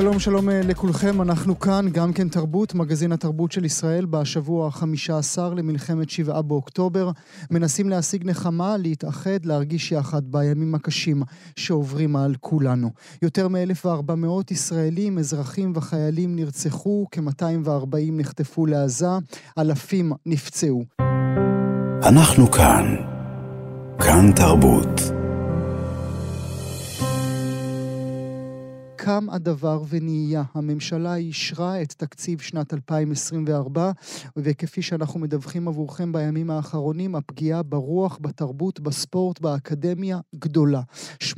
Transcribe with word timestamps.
שלום 0.00 0.18
שלום 0.18 0.48
אה, 0.50 0.60
לכולכם, 0.64 1.22
אנחנו 1.22 1.58
כאן, 1.58 1.86
גם 1.92 2.12
כן 2.12 2.28
תרבות, 2.28 2.74
מגזין 2.74 3.12
התרבות 3.12 3.52
של 3.52 3.64
ישראל, 3.64 4.06
בשבוע 4.06 4.66
החמישה 4.68 5.18
עשר 5.18 5.54
למלחמת 5.54 6.10
שבעה 6.10 6.42
באוקטובר. 6.42 7.10
מנסים 7.50 7.88
להשיג 7.88 8.26
נחמה, 8.26 8.76
להתאחד, 8.76 9.44
להרגיש 9.46 9.92
יחד 9.92 10.22
בימים 10.24 10.74
הקשים 10.74 11.22
שעוברים 11.56 12.16
על 12.16 12.34
כולנו. 12.40 12.90
יותר 13.22 13.48
מ-1,400 13.48 14.26
ישראלים, 14.50 15.18
אזרחים 15.18 15.72
וחיילים 15.74 16.36
נרצחו, 16.36 17.06
כ-240 17.10 18.12
נחטפו 18.12 18.66
לעזה, 18.66 19.10
אלפים 19.58 20.12
נפצעו. 20.26 20.84
אנחנו 22.02 22.50
כאן, 22.50 22.96
כאן 23.98 24.32
תרבות. 24.32 25.25
קם 29.06 29.26
הדבר 29.30 29.82
ונהיה. 29.88 30.42
הממשלה 30.54 31.16
אישרה 31.16 31.82
את 31.82 31.92
תקציב 31.92 32.40
שנת 32.40 32.74
2024, 32.74 33.90
וכפי 34.36 34.82
שאנחנו 34.82 35.20
מדווחים 35.20 35.68
עבורכם 35.68 36.12
בימים 36.12 36.50
האחרונים, 36.50 37.14
הפגיעה 37.14 37.62
ברוח, 37.62 38.18
בתרבות, 38.20 38.80
בספורט, 38.80 39.40
באקדמיה, 39.40 40.18
גדולה. 40.34 40.80
8% 41.22 41.34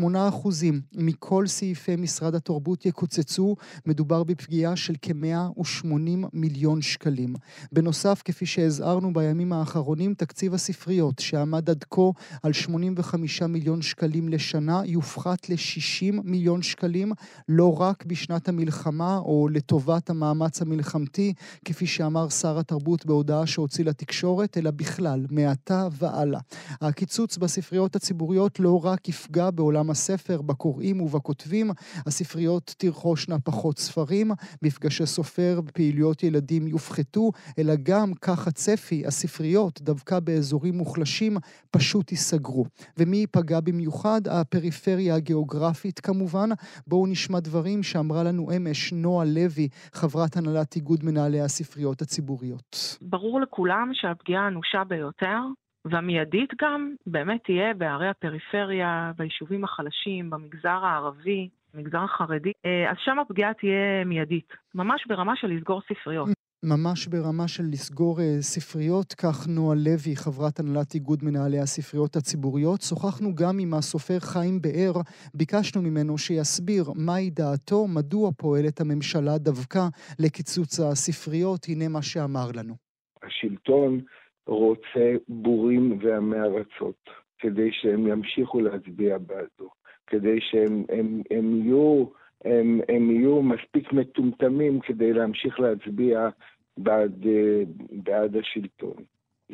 מכל 0.94 1.47
סעיפי 1.47 1.97
משרד 1.97 2.34
התרבות 2.34 2.86
יקוצצו, 2.86 3.56
מדובר 3.86 4.25
בפגיעה 4.25 4.77
של 4.77 4.94
כ-180 5.03 6.28
מיליון 6.32 6.82
שקלים. 6.82 7.34
בנוסף, 7.72 8.22
כפי 8.25 8.47
שהזהרנו 8.47 9.12
בימים 9.12 9.53
האחרונים, 9.53 10.14
תקציב 10.14 10.55
הספריות, 10.55 11.19
שעמד 11.19 11.70
עד 11.70 11.84
כה 11.91 12.03
על 12.42 12.53
85 12.53 13.42
מיליון 13.42 13.82
שקלים 13.82 14.28
לשנה, 14.28 14.82
יופחת 14.84 15.48
ל-60 15.48 16.20
מיליון 16.25 16.62
שקלים. 16.62 17.12
לא 17.59 17.81
רק 17.81 18.05
בשנת 18.05 18.48
המלחמה 18.48 19.19
או 19.19 19.48
לטובת 19.53 20.11
המאמץ 20.11 20.62
המלחמתי, 20.62 21.33
כפי 21.65 21.87
שאמר 21.87 22.28
שר 22.28 22.59
התרבות 22.59 23.06
בהודעה 23.06 23.47
שהוציא 23.47 23.84
לתקשורת, 23.84 24.59
אלא 24.59 24.70
בכלל, 24.70 25.27
מעתה 25.31 25.89
והלאה. 25.92 26.41
הקיצוץ 26.81 27.37
בספריות 27.37 27.97
הציבוריות 27.97 28.61
לא 28.61 28.84
רק 28.84 29.09
יפגע 29.09 29.50
בעולם 29.50 29.91
הספר, 29.91 30.42
בקוראים 30.42 31.00
ובכותבים, 31.00 31.70
הספריות 32.06 32.75
תרכושנה 32.78 33.39
פחות 33.39 33.78
ספרים, 33.78 34.31
מפגשי 34.62 35.06
סופר 35.06 35.61
ופעילויות 35.67 36.22
ילדים 36.22 36.67
יופחתו, 36.67 37.31
אלא 37.59 37.75
גם, 37.83 38.15
כך 38.15 38.47
הצפי, 38.47 39.06
הספריות, 39.06 39.83
דווקא 39.83 40.20
באזורים 40.20 40.78
מוחלשים, 40.78 41.37
פשוט 41.70 42.12
ייסגרו. 42.12 42.65
ומי 42.98 43.17
ייפגע 43.17 43.61
במיוחד? 43.61 44.20
הפריפריה 44.28 45.15
הגיאוגרפית 45.15 46.00
כמובן. 46.00 46.48
בואו 46.87 47.06
נשמע 47.06 47.41
דברים 47.48 47.82
שאמרה 47.82 48.22
לנו 48.28 48.48
אמש 48.56 48.92
נועה 48.92 49.24
לוי, 49.24 49.68
חברת 49.92 50.36
הנהלת 50.36 50.77
איגוד 50.77 51.00
מנהלי 51.04 51.41
הספריות 51.41 52.02
הציבוריות. 52.02 52.98
ברור 53.02 53.41
לכולם 53.41 53.91
שהפגיעה 53.92 54.44
האנושה 54.44 54.84
ביותר 54.84 55.38
והמיידית 55.84 56.50
גם 56.62 56.94
באמת 57.06 57.41
תהיה 57.44 57.74
בערי 57.74 58.08
הפריפריה, 58.08 59.12
ביישובים 59.16 59.64
החלשים, 59.64 60.30
במגזר 60.30 60.80
הערבי, 60.84 61.48
במגזר 61.74 61.98
החרדי, 62.04 62.53
אה, 62.66 62.91
אז 62.91 62.97
שם 63.04 63.19
הפגיעה 63.19 63.54
תהיה 63.54 64.04
מיידית, 64.06 64.53
ממש 64.75 65.06
ברמה 65.08 65.32
של 65.37 65.47
לסגור 65.48 65.81
ספריות. 65.88 66.28
ממש 66.64 67.06
ברמה 67.06 67.48
של 67.48 67.62
לסגור 67.72 68.19
uh, 68.19 68.22
ספריות, 68.41 69.14
כך 69.14 69.46
נועה 69.48 69.76
לוי, 69.76 70.16
חברת 70.16 70.60
הנהלת 70.60 70.94
איגוד 70.94 71.19
מנהלי 71.22 71.58
הספריות 71.58 72.16
הציבוריות. 72.16 72.80
שוחחנו 72.80 73.34
גם 73.34 73.58
עם 73.58 73.74
הסופר 73.74 74.19
חיים 74.20 74.60
באר, 74.62 74.92
ביקשנו 75.34 75.82
ממנו 75.82 76.19
שיסביר 76.19 76.84
מהי 77.06 77.30
דעתו, 77.30 77.86
מדוע 77.86 78.30
פועלת 78.36 78.80
הממשלה 78.80 79.38
דווקא 79.38 79.80
לקיצוץ 80.19 80.80
הספריות. 80.80 81.60
הנה 81.69 81.88
מה 81.88 82.02
שאמר 82.02 82.48
לנו. 82.54 82.75
השלטון 83.22 84.00
רוצה 84.46 85.06
בורים 85.28 85.98
ועמי 86.02 86.40
ארצות, 86.40 87.02
כדי 87.38 87.69
שהם 87.72 88.06
ימשיכו 88.06 88.60
להצביע 88.60 89.19
בעדו, 89.19 89.69
כדי 90.06 90.38
שהם 90.40 90.84
הם, 90.88 91.22
הם 91.30 91.62
יהיו... 91.62 92.04
הם, 92.44 92.81
הם 92.88 93.10
יהיו 93.10 93.43
מספיק 93.43 93.93
מטומטמים 93.93 94.81
כדי 94.81 95.12
להמשיך 95.12 95.60
להצביע 95.60 96.28
בעד, 96.76 97.26
אה, 97.26 97.62
בעד 97.93 98.37
השלטון. 98.37 99.04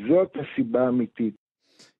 זאת 0.08 0.36
הסיבה 0.36 0.86
האמיתית. 0.86 1.34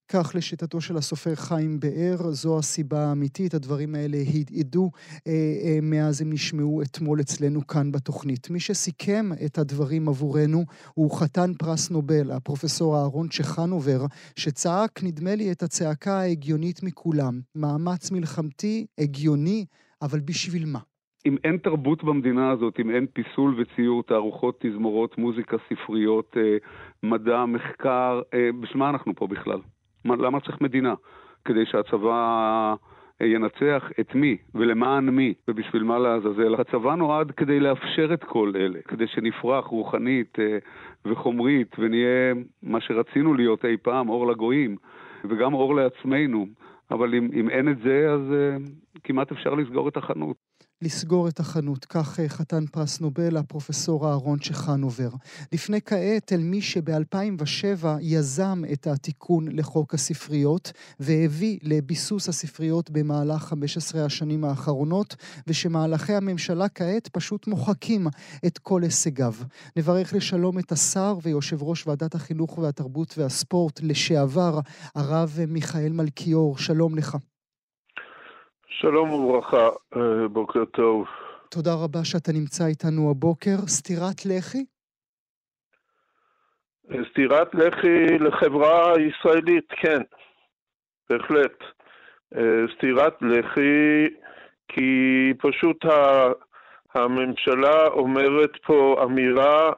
כך 0.08 0.34
לשיטתו 0.34 0.80
של 0.80 0.96
הסופר 0.96 1.34
חיים 1.34 1.80
באר, 1.80 2.30
זו 2.30 2.58
הסיבה 2.58 3.04
האמיתית, 3.04 3.54
הדברים 3.54 3.94
האלה 3.94 4.16
הדהדו 4.34 4.90
אה, 5.26 5.32
אה, 5.32 5.78
מאז 5.82 6.20
הם 6.20 6.32
נשמעו 6.32 6.82
אתמול 6.82 7.20
אצלנו 7.20 7.66
כאן 7.66 7.92
בתוכנית. 7.92 8.50
מי 8.50 8.60
שסיכם 8.60 9.30
את 9.46 9.58
הדברים 9.58 10.08
עבורנו 10.08 10.64
הוא 10.94 11.20
חתן 11.20 11.54
פרס 11.58 11.90
נובל, 11.90 12.30
הפרופסור 12.30 12.96
אהרון 12.96 13.28
צ'חנובר, 13.28 14.06
שצעק, 14.36 15.00
נדמה 15.02 15.34
לי, 15.34 15.52
את 15.52 15.62
הצעקה 15.62 16.20
ההגיונית 16.20 16.82
מכולם. 16.82 17.40
מאמץ 17.54 18.10
מלחמתי, 18.10 18.86
הגיוני, 18.98 19.64
אבל 20.04 20.20
בשביל 20.20 20.62
מה? 20.72 20.78
אם 21.26 21.36
אין 21.44 21.56
תרבות 21.56 22.04
במדינה 22.04 22.50
הזאת, 22.50 22.80
אם 22.80 22.90
אין 22.90 23.06
פיסול 23.12 23.54
וציור, 23.58 24.02
תערוכות, 24.02 24.56
תזמורות, 24.60 25.18
מוזיקה, 25.18 25.56
ספריות, 25.68 26.36
אה, 26.36 26.56
מדע, 27.02 27.44
מחקר, 27.44 28.20
אה, 28.34 28.50
בשביל 28.60 28.78
מה 28.78 28.90
אנחנו 28.90 29.14
פה 29.14 29.26
בכלל? 29.26 29.58
מה, 30.04 30.16
למה 30.16 30.40
צריך 30.40 30.60
מדינה? 30.60 30.94
כדי 31.44 31.66
שהצבא 31.66 32.14
אה, 33.22 33.26
ינצח 33.26 33.90
את 34.00 34.14
מי 34.14 34.36
ולמען 34.54 35.08
מי 35.08 35.34
ובשביל 35.48 35.82
מה 35.82 35.98
לעזאזל. 35.98 36.54
הצבא 36.54 36.94
נועד 36.94 37.30
כדי 37.30 37.60
לאפשר 37.60 38.14
את 38.14 38.24
כל 38.24 38.52
אלה, 38.56 38.78
כדי 38.88 39.06
שנפרח 39.06 39.66
רוחנית 39.66 40.38
וחומרית 41.04 41.76
ונהיה 41.78 42.34
מה 42.62 42.80
שרצינו 42.80 43.34
להיות 43.34 43.64
אי 43.64 43.76
פעם, 43.76 44.08
אור 44.08 44.26
לגויים, 44.26 44.76
וגם 45.24 45.54
אור 45.54 45.74
לעצמנו. 45.74 46.46
אבל 46.90 47.14
אם, 47.14 47.30
אם 47.34 47.50
אין 47.50 47.68
את 47.68 47.78
זה, 47.78 48.12
אז 48.12 48.20
uh, 48.20 49.00
כמעט 49.04 49.32
אפשר 49.32 49.54
לסגור 49.54 49.88
את 49.88 49.96
החנות. 49.96 50.53
לסגור 50.82 51.28
את 51.28 51.40
החנות, 51.40 51.84
כך 51.84 52.18
uh, 52.18 52.22
חתן 52.28 52.66
פרס 52.66 53.00
נובל, 53.00 53.36
הפרופסור 53.36 54.08
אהרון 54.08 54.38
צ'חנובר. 54.38 55.08
לפני 55.52 55.80
כעת 55.82 56.32
אל 56.32 56.40
מי 56.40 56.62
שב-2007 56.62 57.86
יזם 58.00 58.62
את 58.72 58.86
התיקון 58.86 59.48
לחוק 59.52 59.94
הספריות 59.94 60.72
והביא 61.00 61.58
לביסוס 61.62 62.28
הספריות 62.28 62.90
במהלך 62.90 63.42
15 63.42 64.04
השנים 64.04 64.44
האחרונות, 64.44 65.16
ושמהלכי 65.46 66.14
הממשלה 66.14 66.68
כעת 66.68 67.08
פשוט 67.08 67.46
מוחקים 67.46 68.06
את 68.46 68.58
כל 68.58 68.82
הישגיו. 68.82 69.34
נברך 69.76 70.14
לשלום 70.14 70.58
את 70.58 70.72
השר 70.72 71.18
ויושב 71.22 71.62
ראש 71.62 71.86
ועדת 71.86 72.14
החינוך 72.14 72.58
והתרבות 72.58 73.14
והספורט 73.18 73.80
לשעבר, 73.82 74.60
הרב 74.94 75.38
מיכאל 75.48 75.92
מלכיאור. 75.92 76.58
שלום 76.58 76.94
לך. 76.96 77.16
שלום 78.80 79.10
וברכה, 79.10 79.68
אה, 79.96 80.28
בוקר 80.28 80.64
טוב. 80.64 81.06
תודה 81.50 81.70
רבה 81.84 82.04
שאתה 82.04 82.32
נמצא 82.32 82.66
איתנו 82.66 83.10
הבוקר. 83.10 83.56
סטירת 83.66 84.26
לחי? 84.26 84.64
אה, 86.90 87.04
סטירת 87.10 87.54
לחי 87.54 88.18
לחברה 88.18 88.92
ישראלית, 89.00 89.64
כן, 89.70 90.02
בהחלט. 91.10 91.58
אה, 92.36 92.64
סטירת 92.76 93.14
לחי 93.22 94.08
כי 94.68 94.90
פשוט 95.38 95.84
הממשלה 96.94 97.86
אומרת 97.86 98.50
פה 98.66 98.96
אמירה 99.04 99.72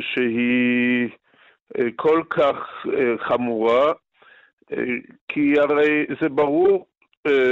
שהיא 0.00 1.08
כל 1.96 2.22
כך 2.30 2.86
חמורה, 3.18 3.92
כי 5.28 5.54
הרי 5.60 6.06
זה 6.20 6.28
ברור 6.28 6.86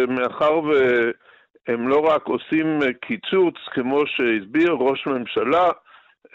מאחר 0.08 0.60
והם 0.60 1.88
לא 1.88 1.98
רק 1.98 2.26
עושים 2.26 2.80
קיצוץ, 3.00 3.54
כמו 3.72 4.06
שהסביר 4.06 4.72
ראש 4.72 5.06
ממשלה, 5.06 5.70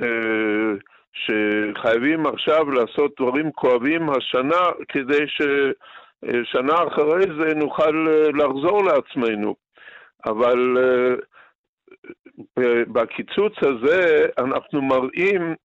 אה, 0.02 0.72
שחייבים 1.14 2.26
עכשיו 2.26 2.72
לעשות 2.72 3.12
דברים 3.20 3.52
כואבים 3.52 4.10
השנה, 4.10 4.62
כדי 4.88 5.26
ששנה 5.28 6.76
אחרי 6.88 7.24
זה 7.40 7.56
נוכל 7.56 8.08
לחזור 8.34 8.84
לעצמנו. 8.84 9.56
אבל 10.26 10.78
בקיצוץ 12.88 13.54
הזה 13.62 14.28
אנחנו 14.38 14.82
מראים 14.82 15.56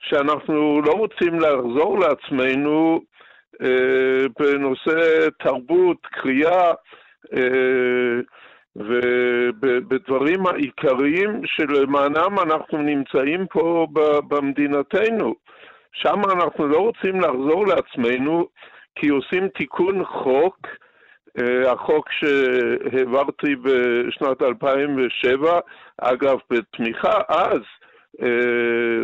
שאנחנו 0.00 0.82
לא 0.82 0.92
רוצים 0.92 1.34
לחזור 1.40 1.98
לעצמנו, 1.98 3.00
אה, 3.62 4.26
בנושא 4.40 5.28
תרבות, 5.38 6.06
קריאה, 6.06 6.68
אה, 6.68 6.74
ובדברים 8.76 10.46
העיקריים 10.46 11.40
שלמענם 11.44 12.38
אנחנו 12.42 12.78
נמצאים 12.78 13.46
פה 13.46 13.86
במדינתנו. 14.28 15.34
שם 15.92 16.20
אנחנו 16.32 16.68
לא 16.68 16.78
רוצים 16.78 17.20
לחזור 17.20 17.66
לעצמנו, 17.66 18.48
כי 18.94 19.08
עושים 19.08 19.48
תיקון 19.48 20.04
חוק, 20.04 20.66
אה, 21.40 21.72
החוק 21.72 22.08
שהעברתי 22.12 23.56
בשנת 23.56 24.42
2007, 24.42 25.60
אגב, 26.00 26.38
בתמיכה 26.50 27.20
אז, 27.28 27.60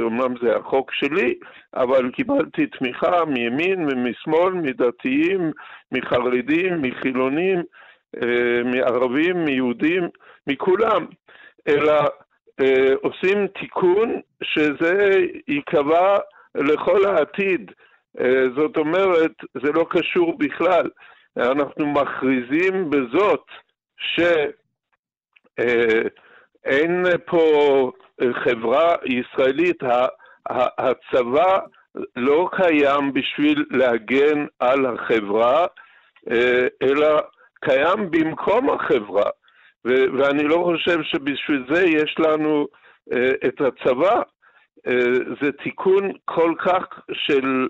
אומנם 0.02 0.34
זה 0.42 0.56
החוק 0.56 0.92
שלי, 0.92 1.34
אבל 1.74 2.10
קיבלתי 2.10 2.66
תמיכה 2.66 3.24
מימין 3.24 3.88
ומשמאל, 3.88 4.52
מדתיים, 4.52 5.52
מחרדים, 5.92 6.82
מחילונים, 6.82 7.58
אה, 7.58 7.62
מערבים, 8.64 9.44
מיהודים, 9.44 10.08
מכולם, 10.46 11.06
אלא 11.68 12.00
אה, 12.60 12.94
עושים 13.02 13.46
תיקון 13.46 14.20
שזה 14.42 15.10
ייקבע 15.48 16.18
לכל 16.54 17.06
העתיד. 17.06 17.70
אה, 18.20 18.44
זאת 18.56 18.76
אומרת, 18.76 19.32
זה 19.62 19.72
לא 19.72 19.86
קשור 19.90 20.38
בכלל. 20.38 20.90
אנחנו 21.36 21.86
מכריזים 21.86 22.90
בזאת 22.90 23.44
שאין 25.56 27.04
פה 27.26 27.90
חברה 28.32 28.94
ישראלית, 29.04 29.82
הצבא 30.78 31.58
לא 32.16 32.48
קיים 32.52 33.12
בשביל 33.12 33.64
להגן 33.70 34.46
על 34.58 34.86
החברה, 34.86 35.66
אלא 36.82 37.20
קיים 37.64 38.10
במקום 38.10 38.70
החברה, 38.70 39.30
ו- 39.86 40.18
ואני 40.18 40.42
לא 40.44 40.56
חושב 40.64 41.02
שבשביל 41.02 41.64
זה 41.72 41.84
יש 41.86 42.14
לנו 42.18 42.66
uh, 43.10 43.16
את 43.48 43.60
הצבא. 43.60 44.22
Uh, 44.88 44.90
זה 45.42 45.52
תיקון 45.52 46.12
כל 46.24 46.54
כך 46.58 46.84
של, 47.12 47.68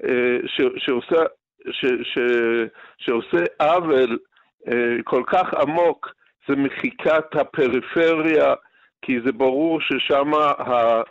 uh, 0.00 0.06
ש- 0.46 0.84
שעושה, 0.84 1.22
ש- 1.70 2.02
ש- 2.02 2.68
שעושה 2.98 3.44
עוול 3.60 4.18
uh, 4.68 4.72
כל 5.04 5.22
כך 5.26 5.54
עמוק, 5.54 6.08
זה 6.48 6.56
מחיקת 6.56 7.34
הפריפריה, 7.34 8.54
כי 9.02 9.20
זה 9.24 9.32
ברור 9.32 9.80
ששם 9.80 10.34
ה- 10.34 11.02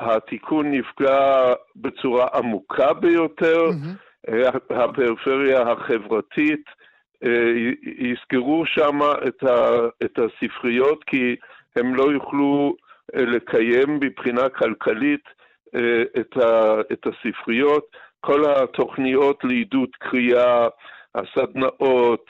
התיקון 0.00 0.70
נפגע 0.70 1.52
בצורה 1.76 2.26
עמוקה 2.34 2.92
ביותר, 2.92 3.66
mm-hmm. 3.66 4.08
הפריפריה 4.70 5.62
החברתית, 5.62 6.64
יסגרו 7.98 8.66
שם 8.66 8.98
את, 9.28 9.44
את 10.04 10.18
הספריות 10.18 11.04
כי 11.04 11.36
הם 11.76 11.94
לא 11.94 12.12
יוכלו 12.12 12.76
אה, 13.16 13.22
לקיים 13.22 14.00
מבחינה 14.00 14.48
כלכלית 14.48 15.24
אה, 15.74 16.02
את, 16.20 16.36
ה, 16.36 16.80
את 16.92 17.06
הספריות. 17.06 17.96
כל 18.20 18.44
התוכניות 18.52 19.44
לעידוד 19.44 19.88
קריאה, 19.98 20.68
הסדנאות, 21.14 22.24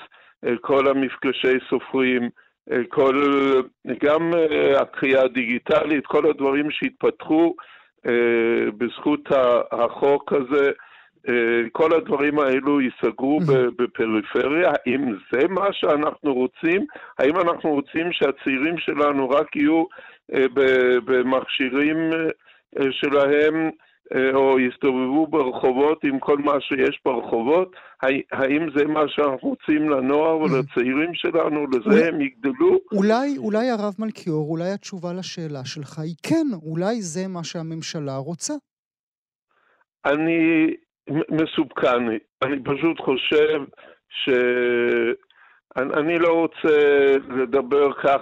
כל 0.61 0.89
המפגשי 0.89 1.59
סופרים, 1.69 2.29
כל, 2.89 3.23
גם 4.05 4.33
הקריאה 4.77 5.23
הדיגיטלית, 5.23 6.07
כל 6.07 6.31
הדברים 6.31 6.71
שהתפתחו 6.71 7.55
בזכות 8.79 9.29
החוק 9.73 10.33
הזה, 10.33 10.67
אה, 10.67 10.73
כל 11.73 11.95
הדברים 11.95 12.39
האלו 12.39 12.81
ייסגרו 12.81 13.41
בפריפריה. 13.77 14.73
האם 14.73 15.15
זה 15.33 15.49
מה 15.49 15.67
שאנחנו 15.73 16.35
רוצים? 16.35 16.87
האם 17.19 17.37
אנחנו 17.37 17.71
רוצים 17.71 18.13
שהצעירים 18.13 18.79
שלנו 18.79 19.31
רק 19.31 19.57
יהיו 19.57 19.85
אה, 20.35 20.45
במכשירים 21.05 21.97
אה, 22.79 22.87
שלהם 22.91 23.71
או 24.35 24.61
יסתובבו 24.61 25.27
ברחובות 25.27 26.05
עם 26.05 26.19
כל 26.19 26.39
מה 26.39 26.61
שיש 26.61 27.01
ברחובות? 27.05 27.77
האם 28.33 28.67
זה 28.77 28.85
מה 28.85 29.01
שאנחנו 29.09 29.49
רוצים 29.49 29.91
לנוער 29.91 30.39
ולצעירים 30.39 31.15
שלנו? 31.15 31.67
לזה 31.67 32.09
הם 32.09 32.21
יגדלו? 32.21 32.79
אולי, 32.93 33.39
אולי 33.39 33.71
הרב 33.71 33.95
מלכיאור, 33.99 34.51
אולי 34.51 34.71
התשובה 34.71 35.13
לשאלה 35.13 35.65
שלך 35.65 35.99
היא 35.99 36.15
כן, 36.23 36.47
אולי 36.63 37.03
זה 37.03 37.29
מה 37.29 37.45
שהממשלה 37.45 38.17
רוצה. 38.17 38.55
אני 40.05 40.75
מסופקן. 41.31 42.09
אני 42.43 42.63
פשוט 42.65 43.01
חושב 43.01 43.63
ש... 44.09 44.29
אני 45.77 46.19
לא 46.19 46.33
רוצה 46.33 47.13
לדבר 47.37 47.93
כך, 47.93 48.21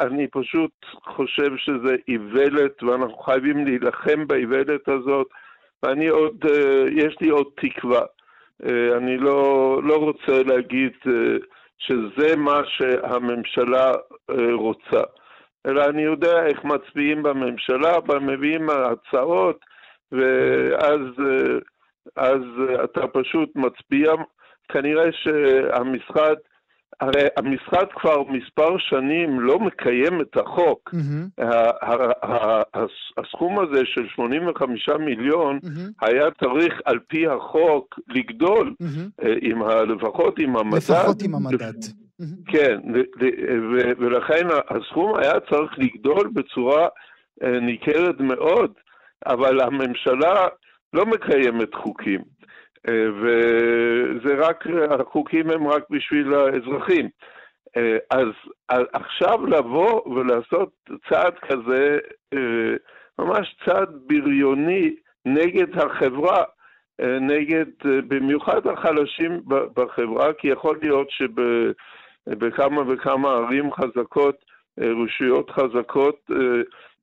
אני 0.00 0.26
פשוט 0.26 0.70
חושב 1.04 1.56
שזה 1.56 1.96
איוולת 2.08 2.82
ואנחנו 2.82 3.16
חייבים 3.16 3.64
להילחם 3.64 4.26
באיוולת 4.26 4.88
הזאת 4.88 5.26
ואני 5.82 6.08
עוד, 6.08 6.44
יש 6.90 7.16
לי 7.20 7.28
עוד 7.28 7.46
תקווה. 7.54 8.02
אני 8.96 9.18
לא, 9.18 9.80
לא 9.84 9.96
רוצה 9.96 10.42
להגיד 10.42 10.92
שזה 11.78 12.36
מה 12.36 12.60
שהממשלה 12.64 13.92
רוצה, 14.52 15.02
אלא 15.66 15.84
אני 15.84 16.02
יודע 16.02 16.46
איך 16.46 16.64
מצביעים 16.64 17.22
בממשלה, 17.22 17.92
מביאים 18.20 18.66
הצעות 18.70 19.60
ואז 20.12 21.00
אז 22.16 22.42
אה, 22.68 22.84
אתה 22.84 23.06
פשוט 23.12 23.56
מצביע, 23.56 24.12
כנראה 24.68 25.08
שהמשרד, 25.12 26.36
הרי 27.00 27.26
המשרד 27.36 27.86
כבר 27.94 28.22
מספר 28.28 28.78
שנים 28.78 29.40
לא 29.40 29.58
מקיים 29.58 30.20
את 30.20 30.36
החוק. 30.36 30.94
Mm-hmm. 30.94 31.44
הסכום 33.16 33.58
הזה 33.58 33.80
של 33.84 34.06
85 34.14 34.88
מיליון 34.88 35.58
mm-hmm. 35.64 36.06
היה 36.06 36.24
צריך 36.44 36.74
על 36.84 36.98
פי 37.08 37.26
החוק 37.26 37.98
לגדול, 38.08 38.74
mm-hmm. 38.82 39.26
עם 39.40 39.62
ה, 39.62 39.82
לפחות 39.82 40.38
עם 40.38 40.56
המדד. 40.56 40.76
לפחות 40.76 41.22
עם 41.22 41.34
המדד. 41.34 41.74
כן, 42.46 42.78
ולכן 43.98 44.46
הסכום 44.68 45.18
היה 45.18 45.40
צריך 45.50 45.72
לגדול 45.78 46.30
בצורה 46.34 46.88
אה, 47.42 47.60
ניכרת 47.60 48.20
מאוד, 48.20 48.72
אבל 49.26 49.60
הממשלה 49.60 50.46
לא 50.92 51.06
מקיימת 51.06 51.74
חוקים, 51.74 52.20
אה, 52.88 53.06
וזה 53.20 54.34
רק, 54.34 54.64
החוקים 55.00 55.50
הם 55.50 55.68
רק 55.68 55.82
בשביל 55.90 56.34
האזרחים. 56.34 57.08
אה, 57.76 57.96
אז 58.10 58.28
עכשיו 58.92 59.46
לבוא 59.46 60.08
ולעשות 60.08 60.70
צעד 61.08 61.34
כזה, 61.38 61.98
אה, 62.34 62.74
ממש 63.18 63.56
צעד 63.64 63.88
בריוני 64.06 64.94
נגד 65.26 65.78
החברה, 65.78 66.44
נגד 67.20 67.66
במיוחד 67.84 68.66
החלשים 68.66 69.40
בחברה, 69.74 70.32
כי 70.32 70.48
יכול 70.48 70.78
להיות 70.82 71.08
שבכמה 71.10 72.82
וכמה 72.88 73.28
ערים 73.28 73.72
חזקות, 73.72 74.36
רשויות 74.78 75.50
חזקות, 75.50 76.30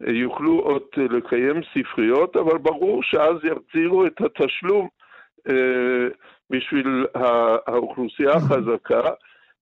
יוכלו 0.02 0.60
עוד 0.60 0.84
לקיים 0.98 1.62
ספריות, 1.74 2.36
אבל 2.36 2.58
ברור 2.58 3.04
שאז 3.04 3.36
יחזירו 3.44 4.06
את 4.06 4.22
התשלום 4.22 4.88
אה, 5.50 6.08
בשביל 6.50 7.06
האוכלוסייה 7.68 8.32
החזקה. 8.32 9.02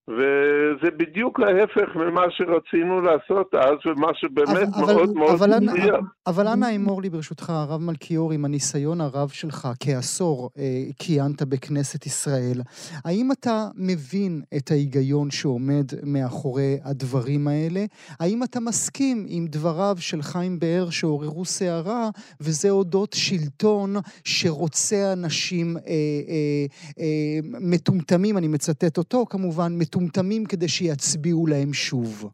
וזה 0.08 0.92
בדיוק 0.98 1.40
ההפך 1.40 1.96
ממה 1.96 2.22
שרצינו 2.30 3.02
לעשות 3.02 3.54
אז, 3.54 3.78
ומה 3.86 4.08
שבאמת 4.14 4.68
אבל, 4.76 4.96
מאוד 4.96 5.10
אבל, 5.10 5.50
מאוד 5.50 5.64
מפריע. 5.64 5.94
אבל 6.28 6.48
אנא 6.48 6.76
אמור 6.76 7.02
לי 7.02 7.10
ברשותך, 7.10 7.50
הרב 7.50 7.82
מלכיאור, 7.82 8.32
עם 8.32 8.46
הניסיון 8.46 9.02
הרב 9.02 9.30
שלך, 9.30 9.68
כעשור 9.80 10.50
אה, 10.58 10.64
כיהנת 11.00 11.42
בכנסת 11.42 12.06
ישראל, 12.06 12.62
האם 13.06 13.32
אתה 13.32 13.68
מבין 13.76 14.42
את 14.58 14.72
ההיגיון 14.72 15.32
שעומד 15.32 15.86
מאחורי 16.04 16.78
הדברים 16.84 17.48
האלה? 17.48 17.86
האם 18.20 18.44
אתה 18.44 18.60
מסכים 18.60 19.26
עם 19.28 19.46
דבריו 19.50 19.96
של 20.00 20.22
חיים 20.22 20.60
באר 20.60 20.90
שעוררו 20.90 21.46
סערה, 21.46 22.10
וזה 22.42 22.70
אודות 22.70 23.14
שלטון 23.14 23.96
שרוצה 24.24 25.14
אנשים 25.14 25.78
אה, 25.78 25.82
אה, 25.88 26.66
אה, 27.00 27.40
מטומטמים, 27.62 28.38
אני 28.38 28.48
מצטט 28.48 28.98
אותו 28.98 29.26
כמובן, 29.30 29.76
מטומטמים 29.94 30.46
כדי 30.46 30.68
שיצביעו 30.68 31.48
להם 31.48 31.74
שוב? 31.74 32.32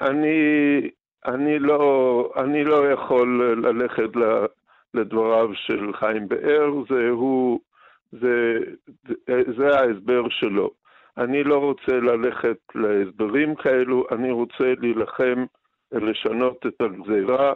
אני, 0.00 0.90
אני, 1.26 1.58
לא, 1.58 2.32
אני 2.36 2.64
לא 2.64 2.90
יכול 2.92 3.56
ללכת 3.64 4.10
לדבריו 4.94 5.48
של 5.54 5.92
חיים 5.92 6.28
באר, 6.28 6.72
זה, 6.90 7.08
הוא, 7.08 7.60
זה, 8.12 8.58
זה 9.56 9.68
ההסבר 9.78 10.28
שלו. 10.30 10.70
אני 11.18 11.44
לא 11.44 11.58
רוצה 11.58 11.92
ללכת 11.92 12.58
להסברים 12.74 13.54
כאלו, 13.54 14.04
אני 14.12 14.30
רוצה 14.30 14.74
להילחם, 14.80 15.44
לשנות 15.92 16.66
את 16.66 16.80
הגזירה, 16.80 17.52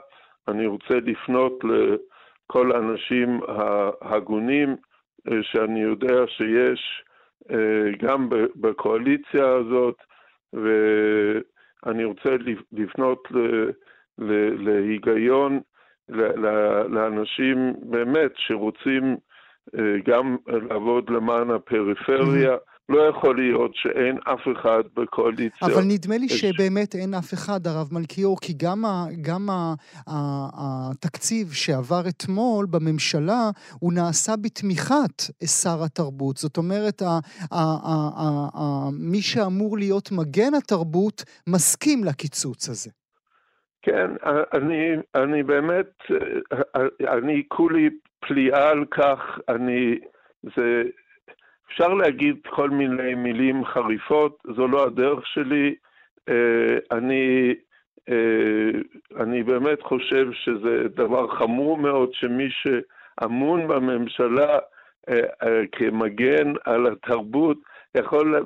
אני 0.49 0.67
רוצה 0.67 0.95
לפנות 0.95 1.65
לכל 1.65 2.73
האנשים 2.73 3.41
ההגונים 4.01 4.77
שאני 5.43 5.83
יודע 5.83 6.27
שיש 6.27 7.05
גם 7.99 8.29
בקואליציה 8.57 9.49
הזאת, 9.49 9.97
ואני 10.53 12.05
רוצה 12.05 12.31
לפנות 12.73 13.29
להיגיון, 14.59 15.61
לאנשים 16.89 17.75
באמת 17.83 18.33
שרוצים 18.37 19.17
גם 20.05 20.37
לעבוד 20.47 21.11
למען 21.11 21.51
הפריפריה. 21.51 22.57
לא 22.89 23.03
יכול 23.03 23.37
להיות 23.37 23.71
שאין 23.75 24.19
אף 24.25 24.41
אחד 24.53 24.83
בקואליציה. 24.97 25.69
אבל 25.69 25.83
נדמה 25.89 26.19
לי 26.19 26.29
שבאמת 26.29 26.95
אין 26.95 27.15
אף 27.15 27.35
אחד, 27.35 27.67
הרב 27.67 27.89
מלכיאור, 27.93 28.41
כי 28.41 28.53
גם, 28.57 28.85
ה, 28.85 29.05
גם 29.21 29.51
ה, 29.51 29.75
ה, 30.09 30.15
התקציב 30.91 31.53
שעבר 31.53 32.03
אתמול 32.09 32.67
בממשלה, 32.71 33.51
הוא 33.81 33.93
נעשה 33.93 34.33
בתמיכת 34.43 35.17
שר 35.63 35.85
התרבות. 35.85 36.37
זאת 36.37 36.57
אומרת, 36.57 37.03
ה, 37.03 37.19
ה, 37.53 37.65
ה, 37.91 37.95
ה, 38.23 38.49
ה, 38.55 38.89
מי 39.13 39.21
שאמור 39.21 39.79
להיות 39.79 40.13
מגן 40.13 40.55
התרבות, 40.59 41.23
מסכים 41.49 42.05
לקיצוץ 42.05 42.69
הזה. 42.69 42.91
כן, 43.83 44.11
אני, 44.55 44.97
אני 45.15 45.43
באמת, 45.43 45.91
אני 47.01 47.43
כולי 47.49 47.91
פליאה 48.21 48.69
על 48.69 48.85
כך, 48.91 49.19
אני, 49.49 49.99
זה, 50.43 50.83
אפשר 51.69 51.89
להגיד 51.89 52.37
כל 52.47 52.71
מיני 52.71 53.15
מילים 53.15 53.65
חריפות, 53.65 54.39
זו 54.57 54.69
לא 54.69 54.87
הדרך 54.87 55.27
שלי. 55.27 55.75
אה, 56.29 56.79
אני, 56.93 57.55
אה, 58.09 58.81
אני 59.23 59.43
באמת 59.43 59.83
חושב 59.83 60.33
שזה 60.33 60.89
דבר 60.89 61.29
חמור 61.29 61.77
מאוד 61.79 62.15
שמי 62.15 62.49
שאמון 62.51 63.69
בממשלה 63.69 64.59
אה, 65.09 65.63
כמגן 65.73 66.53
על 66.65 66.87
התרבות 66.87 67.59
יכול 67.97 68.45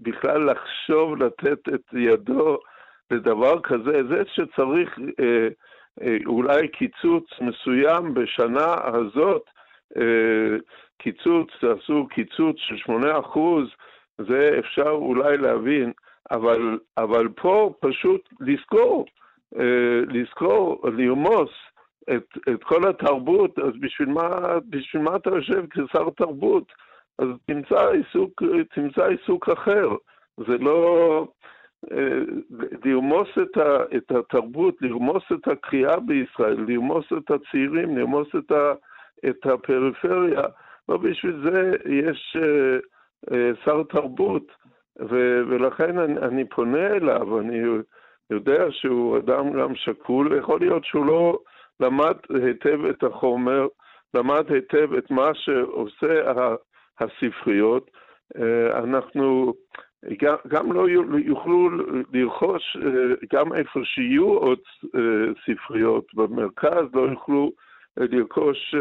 בכלל 0.00 0.50
לחשוב 0.50 1.22
לתת 1.22 1.68
את 1.74 1.82
ידו 1.92 2.58
לדבר 3.10 3.60
כזה. 3.60 4.02
זה 4.08 4.22
שצריך 4.34 4.98
אולי 6.26 6.68
קיצוץ 6.68 7.24
מסוים 7.40 8.14
בשנה 8.14 8.74
הזאת, 8.84 9.42
קיצוץ, 10.98 11.48
תעשו 11.60 12.06
קיצוץ 12.10 12.56
של 12.58 12.76
8 12.76 13.18
אחוז, 13.18 13.68
זה 14.18 14.56
אפשר 14.58 14.90
אולי 14.90 15.36
להבין, 15.36 15.92
אבל, 16.30 16.78
אבל 16.98 17.28
פה 17.28 17.74
פשוט 17.80 18.28
לזכור, 18.40 19.06
אה, 19.58 20.00
לזכור, 20.08 20.90
לרמוס 20.96 21.50
את, 22.16 22.38
את 22.54 22.64
כל 22.64 22.88
התרבות, 22.88 23.58
אז 23.58 23.72
בשביל 23.80 24.08
מה, 24.08 24.28
בשביל 24.68 25.02
מה 25.02 25.16
אתה 25.16 25.30
יושב 25.30 25.64
כשר 25.70 26.10
תרבות? 26.16 26.72
אז 27.18 27.28
תמצא 27.46 27.90
עיסוק, 27.90 28.42
תמצא 28.74 29.06
עיסוק 29.06 29.48
אחר. 29.48 29.88
זה 30.36 30.58
לא... 30.58 31.28
אה, 31.92 32.20
לרמוס 32.84 33.28
את, 33.42 33.56
ה, 33.56 33.96
את 33.96 34.10
התרבות, 34.10 34.74
לרמוס 34.80 35.22
את 35.32 35.48
הקריאה 35.48 36.00
בישראל, 36.00 36.64
לרמוס 36.68 37.06
את 37.18 37.30
הצעירים, 37.30 37.98
לרמוס 37.98 38.28
את, 38.38 38.52
ה, 38.52 38.72
את 39.28 39.46
הפריפריה. 39.46 40.42
לא 40.88 40.96
בשביל 40.96 41.40
זה 41.42 41.72
יש 41.86 42.36
אה, 42.42 42.78
אה, 43.32 43.50
שר 43.64 43.82
תרבות, 43.82 44.52
ו- 45.00 45.40
ולכן 45.48 45.98
אני, 45.98 46.18
אני 46.18 46.48
פונה 46.48 46.86
אליו, 46.86 47.40
אני 47.40 47.58
יודע 48.30 48.64
שהוא 48.70 49.18
אדם 49.18 49.52
גם 49.52 49.74
שקול, 49.74 50.38
יכול 50.38 50.60
להיות 50.60 50.84
שהוא 50.84 51.06
לא 51.06 51.38
למד 51.80 52.16
היטב 52.44 52.84
את 52.84 53.02
החומר, 53.02 53.66
למד 54.14 54.52
היטב 54.52 54.94
את 54.94 55.10
מה 55.10 55.30
שעושה 55.34 56.32
הספריות. 57.00 57.90
אה, 58.36 58.78
אנחנו 58.78 59.54
גם, 60.22 60.36
גם 60.48 60.72
לא 60.72 60.88
יוכלו 61.18 61.70
לרכוש, 62.12 62.76
גם 63.32 63.52
איפה 63.52 63.80
שיהיו 63.84 64.28
עוד 64.28 64.58
ספריות 65.44 66.14
במרכז, 66.14 66.84
לא 66.94 67.00
יוכלו 67.00 67.52
לרכוש 67.96 68.74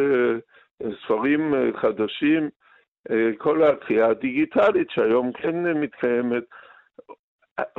ספרים 0.84 1.54
אה, 1.54 1.70
חדשים, 1.82 2.50
אה, 3.12 3.30
כל 3.38 3.64
הקריאה 3.64 4.10
הדיגיטלית 4.10 4.90
שהיום 4.90 5.32
כן 5.34 5.74
מתקיימת. 5.74 6.44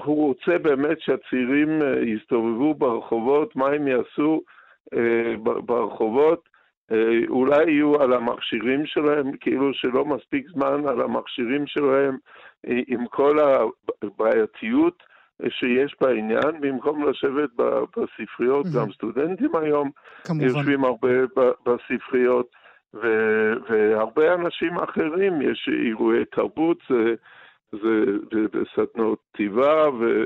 הוא 0.04 0.28
רוצה 0.28 0.58
באמת 0.58 1.00
שהצעירים 1.00 1.82
אה, 1.82 2.00
יסתובבו 2.00 2.74
ברחובות, 2.74 3.56
מה 3.56 3.66
הם 3.66 3.88
יעשו 3.88 4.42
ברחובות? 5.64 6.48
אולי 7.28 7.70
יהיו 7.70 8.02
על 8.02 8.12
המכשירים 8.12 8.86
שלהם, 8.86 9.36
כאילו 9.36 9.74
שלא 9.74 10.04
מספיק 10.04 10.46
זמן 10.50 10.88
על 10.88 11.00
המכשירים 11.00 11.66
שלהם, 11.66 12.16
עם 12.66 13.06
כל 13.06 13.38
הבעייתיות 14.02 15.02
שיש 15.48 15.96
בעניין, 16.00 16.60
במקום 16.60 17.08
לשבת 17.08 17.50
בספריות, 17.96 18.66
גם 18.76 18.92
סטודנטים 18.92 19.56
היום 19.56 19.90
כמובן. 20.24 20.44
יושבים 20.44 20.84
הרבה 20.84 21.08
בספריות. 21.66 22.46
ו- 22.94 23.54
והרבה 23.68 24.34
אנשים 24.34 24.78
אחרים, 24.78 25.42
יש 25.42 25.68
אירועי 25.86 26.24
תרבות, 26.24 26.78
זה, 26.90 27.14
זה, 27.72 28.04
זה, 28.32 28.40
זה 28.52 28.58
סדנות 28.74 29.18
כתיבה 29.32 29.88
ו... 30.00 30.24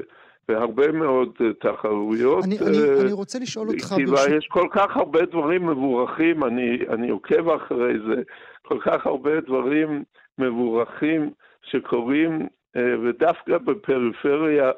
והרבה 0.49 0.93
מאוד 0.93 1.29
תחרויות. 1.61 2.45
אני, 2.45 2.59
אני, 2.59 2.79
uh, 2.79 3.03
אני 3.03 3.13
רוצה 3.13 3.39
לשאול 3.39 3.69
אותך... 3.69 3.85
כתיבה, 3.85 4.11
ברש... 4.11 4.27
יש 4.29 4.47
כל 4.51 4.69
כך 4.71 4.97
הרבה 4.97 5.25
דברים 5.27 5.67
מבורכים, 5.67 6.45
אני, 6.45 6.79
אני 6.91 7.09
עוקב 7.09 7.49
אחרי 7.49 7.95
זה, 8.09 8.23
כל 8.63 8.79
כך 8.81 9.07
הרבה 9.07 9.41
דברים 9.41 10.05
מבורכים 10.39 11.31
שקורים, 11.63 12.47
uh, 12.77 12.81
ודווקא 13.05 13.59
בפריפריה 13.59 14.67
אה, 14.67 14.73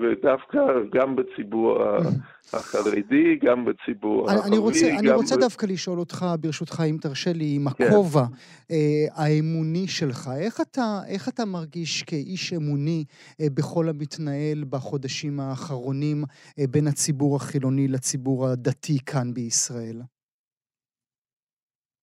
ודווקא 0.00 0.58
גם 0.94 1.16
בציבור 1.16 1.78
החרדי, 2.52 3.36
גם 3.42 3.64
בציבור 3.64 4.30
הערבי. 4.30 4.48
אני 4.48 4.58
רוצה, 4.58 4.98
אני 4.98 5.10
רוצה. 5.10 5.36
דווקא 5.36 5.66
לשאול 5.66 5.98
אותך, 5.98 6.26
ברשותך, 6.40 6.82
אם 6.90 6.96
תרשה 7.00 7.32
לי, 7.32 7.54
עם 7.56 7.70
כן. 7.70 7.84
הכובע 7.84 8.24
כן. 8.68 8.74
האמוני 9.14 9.88
שלך, 9.88 10.30
איך 10.40 10.60
אתה, 10.60 11.00
איך 11.08 11.28
אתה 11.28 11.44
מרגיש 11.44 12.02
כאיש 12.02 12.52
אמוני 12.52 13.04
אה, 13.40 13.46
בכל 13.54 13.88
המתנהל 13.88 14.64
בחודשים 14.70 15.40
האחרונים 15.40 16.24
בין 16.70 16.86
הציבור 16.86 17.36
החילוני 17.36 17.88
לציבור 17.88 18.48
הדתי 18.48 18.98
כאן 19.06 19.34
בישראל? 19.34 20.02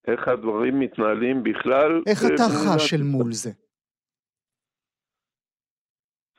איך 0.08 0.28
הדברים 0.28 0.80
מתנהלים 0.80 1.44
בכלל? 1.44 2.02
איך 2.08 2.26
אתה 2.26 2.44
חש 2.44 2.94
אל 2.94 3.04
מול 3.04 3.34
זה? 3.34 3.52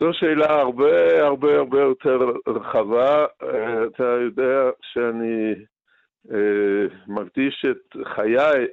זו 0.00 0.12
שאלה 0.12 0.60
הרבה 0.60 1.26
הרבה 1.26 1.56
הרבה 1.56 1.80
יותר 1.80 2.32
רחבה. 2.46 3.26
אה, 3.42 3.86
אתה 3.86 4.04
יודע 4.04 4.70
שאני 4.82 5.54
אה, 6.32 6.86
מקדיש 7.06 7.64
את 7.70 7.96
חיי 8.04 8.66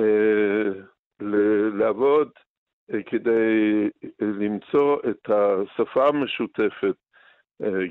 אה, 0.00 0.70
לעבוד 1.78 2.30
כדי 3.06 3.88
למצוא 4.20 4.98
את 5.10 5.30
השפה 5.30 6.08
המשותפת, 6.08 6.94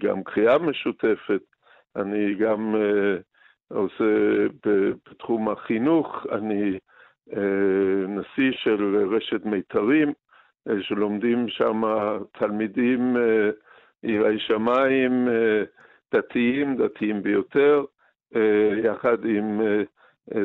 גם 0.02 0.24
קריאה 0.24 0.58
משותפת. 0.58 1.42
אני 1.96 2.36
גם 2.36 2.76
עושה 3.70 4.04
בתחום 4.66 5.50
החינוך, 5.50 6.26
אני 6.32 6.80
נשיא 8.08 8.52
של 8.52 9.08
רשת 9.16 9.46
מיתרים. 9.46 10.14
אה, 10.70 10.74
שלומדים 10.82 11.50
שם 11.50 11.82
תלמידים 12.32 13.18
אה, 13.18 13.50
יראי 14.04 14.40
שמיים 14.40 15.28
אה, 15.28 15.64
דתיים, 16.14 16.78
דתיים 16.78 17.24
ביותר, 17.24 17.84
יחד 18.84 19.26
עם 19.26 19.62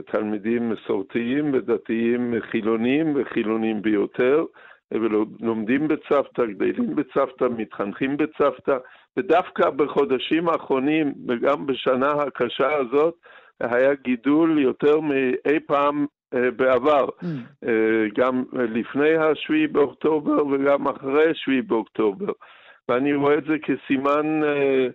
תלמידים 0.06 0.70
מסורתיים 0.70 1.54
ודתיים 1.54 2.34
חילוניים 2.40 3.12
וחילוניים 3.16 3.82
ביותר, 3.82 4.44
ולומדים 4.92 5.88
בצוותא, 5.88 6.46
גדלים 6.46 6.96
בצוותא, 6.96 7.44
מתחנכים 7.56 8.16
בצוותא, 8.16 8.78
ודווקא 9.16 9.70
בחודשים 9.70 10.48
האחרונים 10.48 11.14
וגם 11.28 11.66
בשנה 11.66 12.10
הקשה 12.10 12.76
הזאת 12.76 13.14
היה 13.60 13.94
גידול 13.94 14.58
יותר 14.58 15.00
מאי 15.00 15.60
פעם 15.66 16.06
בעבר, 16.32 17.06
mm. 17.06 17.26
אה, 17.64 18.06
גם 18.16 18.44
לפני 18.52 19.16
השביעי 19.16 19.66
באוקטובר 19.66 20.46
וגם 20.46 20.88
אחרי 20.88 21.30
השביעי 21.30 21.62
באוקטובר. 21.62 22.32
ואני 22.88 23.14
רואה 23.14 23.38
את 23.38 23.44
זה 23.44 23.56
כסימן, 23.62 24.44
אה, 24.44 24.86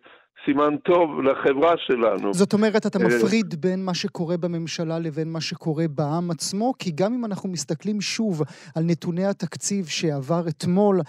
סימן 0.46 0.78
טוב 0.78 1.22
לחברה 1.22 1.74
שלנו. 1.78 2.34
זאת 2.34 2.54
אומרת, 2.54 2.86
אתה 2.86 3.00
מפריד 3.00 3.62
בין 3.62 3.86
מה 3.86 3.94
שקורה 3.94 4.38
בממשלה 4.38 5.00
לבין 5.00 5.32
מה 5.32 5.42
שקורה 5.42 5.88
בעם 5.88 6.32
עצמו, 6.32 6.74
כי 6.80 6.92
גם 6.92 7.14
אם 7.14 7.26
אנחנו 7.26 7.50
מסתכלים 7.50 8.02
שוב 8.02 8.42
על 8.76 8.84
נתוני 8.84 9.26
התקציב 9.26 9.86
שעבר 9.86 10.48
אתמול, 10.48 11.02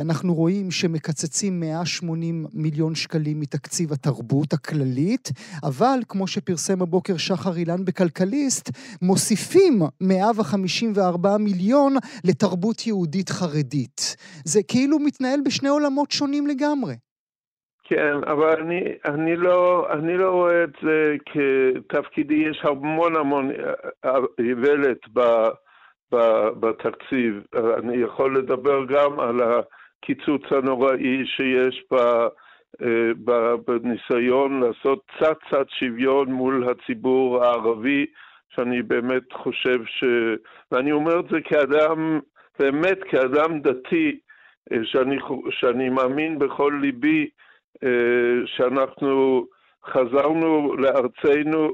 אנחנו 0.00 0.34
רואים 0.34 0.70
שמקצצים 0.70 1.60
180 1.60 2.46
מיליון 2.52 2.94
שקלים 2.94 3.40
מתקציב 3.40 3.92
התרבות 3.92 4.52
הכללית, 4.52 5.30
אבל 5.62 6.00
כמו 6.08 6.26
שפרסם 6.26 6.82
הבוקר 6.82 7.16
שחר 7.16 7.56
אילן 7.56 7.84
בכלכליסט, 7.84 8.70
מוסיפים 9.02 9.82
154 10.00 11.36
מיליון 11.36 11.96
לתרבות 12.24 12.86
יהודית 12.86 13.28
חרדית. 13.28 14.16
זה 14.44 14.62
כאילו 14.62 14.98
מתנהל 14.98 15.40
בשני 15.44 15.68
עולמות 15.68 16.10
שונים 16.10 16.46
לגמרי. 16.46 16.94
כן, 17.90 18.16
אבל 18.26 18.60
אני, 18.60 18.80
אני, 19.04 19.36
לא, 19.36 19.86
אני 19.92 20.16
לא 20.16 20.30
רואה 20.30 20.64
את 20.64 20.72
זה 20.82 21.16
כתפקידי, 21.26 22.34
יש 22.34 22.62
המון 22.64 23.16
המון 23.16 23.50
איוולת 24.38 24.98
בתקציב. 26.60 27.42
אני 27.78 27.96
יכול 27.96 28.38
לדבר 28.38 28.84
גם 28.84 29.20
על 29.20 29.40
הקיצוץ 29.42 30.42
הנוראי 30.50 31.26
שיש 31.26 31.84
ב, 31.92 31.96
בניסיון 33.66 34.60
לעשות 34.60 35.02
קצת 35.06 35.38
קצת 35.46 35.66
שוויון 35.68 36.32
מול 36.32 36.68
הציבור 36.68 37.44
הערבי, 37.44 38.06
שאני 38.48 38.82
באמת 38.82 39.32
חושב 39.32 39.84
ש... 39.84 40.04
ואני 40.72 40.92
אומר 40.92 41.20
את 41.20 41.28
זה 41.30 41.40
כאדם, 41.40 42.20
באמת 42.58 42.98
כאדם 43.10 43.60
דתי, 43.60 44.18
שאני, 44.82 45.16
שאני 45.50 45.88
מאמין 45.88 46.38
בכל 46.38 46.78
ליבי 46.80 47.22
אה, 47.22 47.40
שאנחנו 48.46 49.46
חזרנו 49.84 50.76
לארצנו 50.76 51.70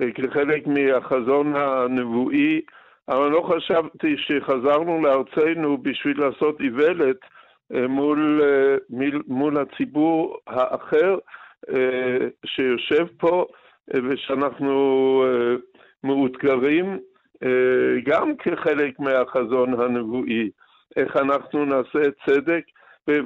אה, 0.00 0.12
כחלק 0.12 0.66
מהחזון 0.66 1.56
הנבואי, 1.56 2.60
אבל 3.08 3.28
לא 3.28 3.42
חשבתי 3.54 4.16
שחזרנו 4.18 5.02
לארצנו 5.02 5.78
בשביל 5.78 6.20
לעשות 6.20 6.60
איוולת 6.60 7.16
אה, 7.74 7.88
מול, 7.88 8.42
מול 9.26 9.56
הציבור 9.58 10.38
האחר 10.46 11.18
שיושב 12.46 13.06
פה 13.18 13.46
ושאנחנו 13.90 15.24
מאותגרים 16.04 16.98
גם 18.04 18.36
כחלק 18.36 19.00
מהחזון 19.00 19.80
הנבואי, 19.80 20.50
איך 20.96 21.16
אנחנו 21.16 21.64
נעשה 21.64 22.10
צדק 22.26 22.64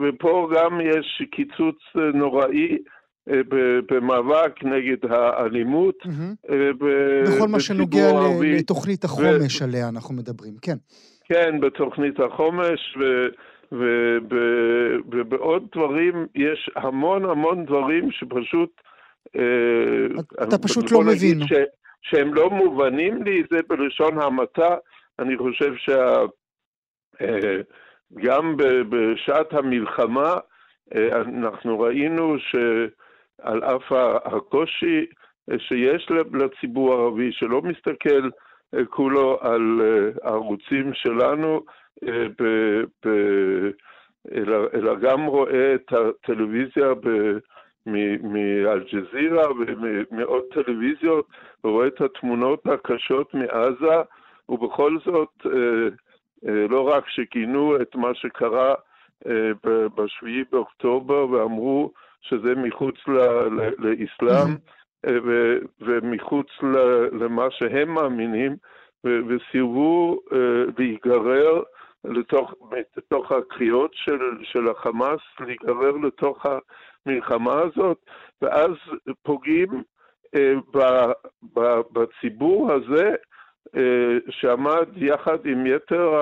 ופה 0.03 0.49
גם 0.55 0.81
יש 0.81 1.23
קיצוץ 1.31 1.76
נוראי 2.14 2.79
אה, 3.31 3.41
במאבק 3.91 4.64
נגד 4.64 5.11
האלימות. 5.11 5.97
אה, 6.50 6.71
בכל 6.79 7.49
מה 7.49 7.61
שנוגע 7.61 8.12
לתוכנית 8.59 9.05
החומש 9.05 9.62
עליה 9.62 9.88
אנחנו 9.88 10.14
מדברים, 10.14 10.55
כן. 10.62 10.76
כן, 11.25 11.61
בתוכנית 11.61 12.21
החומש. 12.21 12.97
ובעוד 15.11 15.67
דברים, 15.75 16.26
יש 16.35 16.71
המון 16.76 17.25
המון 17.25 17.64
דברים 17.64 18.11
שפשוט... 18.11 18.71
אה, 19.37 20.23
אתה 20.43 20.59
פשוט 20.59 20.93
לא 20.93 21.00
מבין. 21.00 21.41
שהם 22.03 22.35
לא 22.35 22.50
מובנים 22.50 23.23
לי, 23.23 23.43
זה 23.50 23.59
בלשון 23.69 24.23
המעטה. 24.23 24.75
אני 25.19 25.38
חושב 25.38 25.73
שה... 25.76 26.25
גם 28.12 28.56
בשעת 28.88 29.52
המלחמה 29.52 30.34
אה, 30.94 31.20
אנחנו 31.20 31.80
ראינו 31.80 32.37
שעל 32.38 33.64
אף 33.64 33.92
הקושי 34.25 35.06
אה, 35.50 35.58
שיש 35.58 36.11
לציבור 36.32 36.92
הערבי, 36.92 37.32
שלא 37.32 37.62
מסתכל 37.62 38.28
אה, 38.75 38.84
כולו 38.84 39.38
על 39.40 39.80
הערוצים 40.23 40.94
שלנו, 40.94 41.61
אלא, 44.32 44.56
אלא 44.75 44.94
גם 44.94 45.25
רואה 45.25 45.75
את 45.75 45.92
הטלוויזיה 45.92 46.92
מאלג'זירה 48.23 49.49
ומעוד 49.52 50.42
טלוויזיות, 50.54 51.26
ורואה 51.64 51.87
את 51.87 52.00
התמונות 52.00 52.66
הקשות 52.66 53.34
מעזה, 53.34 54.02
ובכל 54.49 54.99
זאת 55.04 55.46
לא 56.45 56.89
רק 56.89 57.09
שגינו 57.09 57.77
את 57.83 57.95
מה 57.95 58.15
שקרה 58.15 58.75
אה, 59.26 59.50
ב-7 59.65 60.26
באוקטובר 60.52 61.30
ואמרו 61.30 61.93
שזה 62.21 62.54
מחוץ 62.54 62.95
לאסלאם 63.78 64.57
אה, 65.07 65.13
ומחוץ 65.80 66.47
למה 67.13 67.50
שהם 67.50 67.95
מאמינים, 67.95 68.57
וסירבו 69.04 70.21
להיגרר 70.78 71.63
לתוך, 72.04 72.54
לתוך 72.97 73.33
הקריאות 73.33 73.91
של, 73.95 74.19
של 74.43 74.69
החמאס, 74.69 75.21
להיגרר 75.41 75.91
לתוך 75.91 76.47
המלחמה 77.07 77.61
הזאת, 77.61 77.99
ואז 78.43 78.71
פוגעים 79.23 79.83
בציבור 81.93 82.73
הזה 82.73 83.09
אה, 83.09 83.15
שעמד 84.31 84.87
יחד 84.97 85.47
עם 85.47 85.67
יתר, 85.67 86.13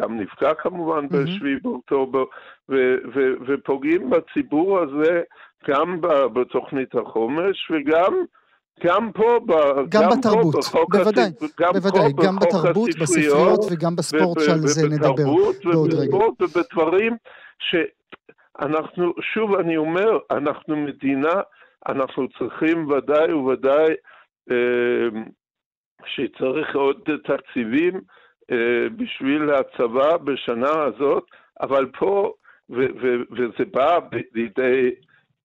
גם 0.00 0.20
נפגע 0.20 0.54
כמובן 0.54 1.08
ב-7 1.08 1.44
באוקטובר, 1.62 2.24
ופוגעים 3.46 4.10
בציבור 4.10 4.78
הזה 4.78 5.22
גם 5.68 6.00
בתוכנית 6.32 6.94
החומש 6.94 7.70
וגם 7.70 8.24
גם 8.84 9.12
פה, 9.12 9.38
גם, 9.46 10.02
גם 10.02 10.08
בתרבות, 10.18 10.64
פה 10.72 10.84
בוודאי, 10.90 11.30
גם 11.60 11.72
בוודאי, 11.72 12.12
פה 12.16 12.22
גם 12.26 12.36
בתרבות, 12.36 12.90
בספריות 13.00 13.60
וגם 13.70 13.96
בספורט, 13.96 14.40
שעל 14.40 14.58
זה 14.58 14.88
נדבר 14.88 15.14
בעוד 15.64 15.94
רגע. 15.94 16.16
ובדברים 16.16 17.16
שאנחנו, 17.58 19.12
שוב 19.34 19.54
אני 19.54 19.76
אומר, 19.76 20.18
אנחנו 20.30 20.76
מדינה, 20.76 21.32
אנחנו 21.88 22.28
צריכים 22.38 22.90
ודאי 22.90 23.32
וודאי 23.32 23.94
אה, 24.50 25.20
שצריך 26.06 26.76
עוד 26.76 27.00
תקציבים 27.24 28.00
אה, 28.50 28.88
בשביל 28.96 29.50
הצבא 29.50 30.16
בשנה 30.16 30.82
הזאת, 30.82 31.24
אבל 31.60 31.86
פה, 31.98 32.32
וזה 33.30 33.64
בא 33.72 33.98
לידי 34.34 34.90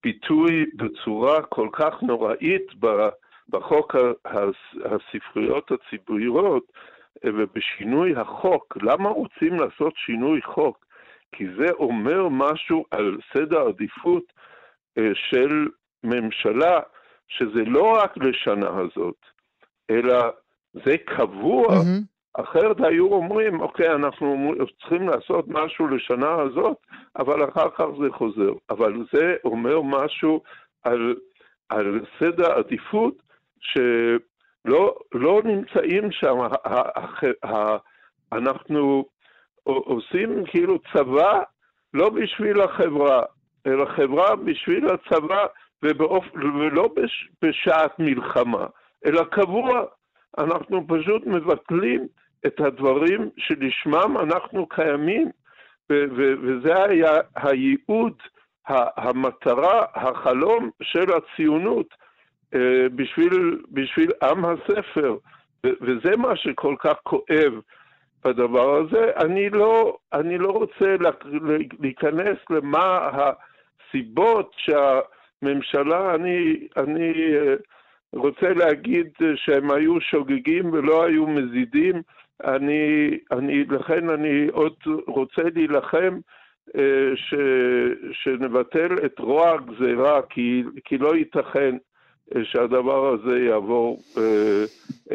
ביטוי 0.02 0.66
בצורה 0.74 1.42
כל 1.42 1.68
כך 1.72 2.02
נוראית 2.02 2.66
בחוק 3.48 3.96
הספריות 4.84 5.70
הציבוריות 5.72 6.72
אה, 7.24 7.30
ובשינוי 7.34 8.16
החוק. 8.16 8.76
למה 8.82 9.08
רוצים 9.08 9.54
לעשות 9.54 9.92
שינוי 9.96 10.42
חוק? 10.42 10.84
כי 11.32 11.46
זה 11.56 11.72
אומר 11.72 12.28
משהו 12.28 12.84
על 12.90 13.18
סדר 13.34 13.68
עדיפות 13.68 14.24
אה, 14.98 15.10
של 15.14 15.68
ממשלה, 16.04 16.80
שזה 17.28 17.64
לא 17.64 17.92
רק 18.02 18.16
לשנה 18.16 18.68
הזאת, 18.68 19.16
אלא 19.90 20.30
זה 20.72 20.96
קבוע, 21.04 21.66
mm-hmm. 21.66 22.10
אחרת 22.34 22.76
היו 22.80 23.12
אומרים, 23.12 23.60
אוקיי, 23.60 23.92
אנחנו 23.92 24.52
צריכים 24.80 25.08
לעשות 25.08 25.44
משהו 25.48 25.88
לשנה 25.88 26.34
הזאת, 26.34 26.76
אבל 27.18 27.48
אחר 27.48 27.70
כך 27.70 27.84
זה 28.00 28.06
חוזר. 28.12 28.52
אבל 28.70 29.04
זה 29.12 29.36
אומר 29.44 29.82
משהו 29.82 30.42
על, 30.84 31.14
על 31.68 32.04
סדר 32.18 32.52
עדיפות 32.52 33.22
שלא 33.60 34.96
לא 35.14 35.42
נמצאים 35.44 36.12
שם, 36.12 36.38
אנחנו 38.32 39.04
עושים 39.64 40.44
כאילו 40.46 40.78
צבא 40.92 41.42
לא 41.94 42.10
בשביל 42.10 42.60
החברה, 42.60 43.22
אלא 43.66 43.84
חברה 43.84 44.36
בשביל 44.36 44.86
הצבא 44.86 45.46
ובאופ... 45.82 46.24
ולא 46.34 46.88
בש... 46.96 47.30
בשעת 47.42 47.98
מלחמה, 47.98 48.66
אלא 49.06 49.24
קבוע. 49.24 49.84
אנחנו 50.38 50.86
פשוט 50.88 51.26
מבטלים 51.26 52.06
את 52.46 52.60
הדברים 52.60 53.30
שלשמם 53.36 54.16
אנחנו 54.20 54.66
קיימים, 54.66 55.30
וזה 55.90 56.84
היה 56.84 57.12
הייעוד, 57.36 58.14
המטרה, 58.96 59.84
החלום 59.94 60.70
של 60.82 61.06
הציונות 61.12 61.94
אה, 62.54 62.88
בשביל, 62.94 63.62
בשביל 63.72 64.10
עם 64.22 64.44
הספר, 64.44 65.16
וזה 65.64 66.16
מה 66.16 66.36
שכל 66.36 66.74
כך 66.78 66.94
כואב 67.02 67.52
בדבר 68.24 68.76
הזה. 68.76 69.10
אני 69.16 69.50
לא, 69.50 69.96
אני 70.12 70.38
לא 70.38 70.50
רוצה 70.50 70.96
להיכנס 71.80 72.36
למה 72.50 73.10
הסיבות 73.12 74.52
שהממשלה, 74.56 76.14
אני, 76.14 76.68
אני 76.76 77.12
אה, 77.36 77.54
רוצה 78.14 78.48
להגיד 78.54 79.08
שהם 79.36 79.70
היו 79.70 80.00
שוגגים 80.00 80.72
ולא 80.72 81.04
היו 81.04 81.26
מזידים. 81.26 82.02
אני, 82.44 83.10
אני, 83.32 83.64
לכן 83.64 84.10
אני 84.10 84.46
עוד 84.52 84.74
רוצה 85.06 85.42
להילחם 85.54 86.18
אה, 86.76 87.16
ש, 87.16 87.34
שנבטל 88.12 88.94
את 89.04 89.18
רוע 89.18 89.50
הגזירה, 89.50 90.22
כי, 90.22 90.62
כי 90.84 90.98
לא 90.98 91.16
ייתכן 91.16 91.76
שהדבר 92.44 93.14
הזה 93.14 93.38
יעבור 93.38 94.02
אה, 94.18 94.64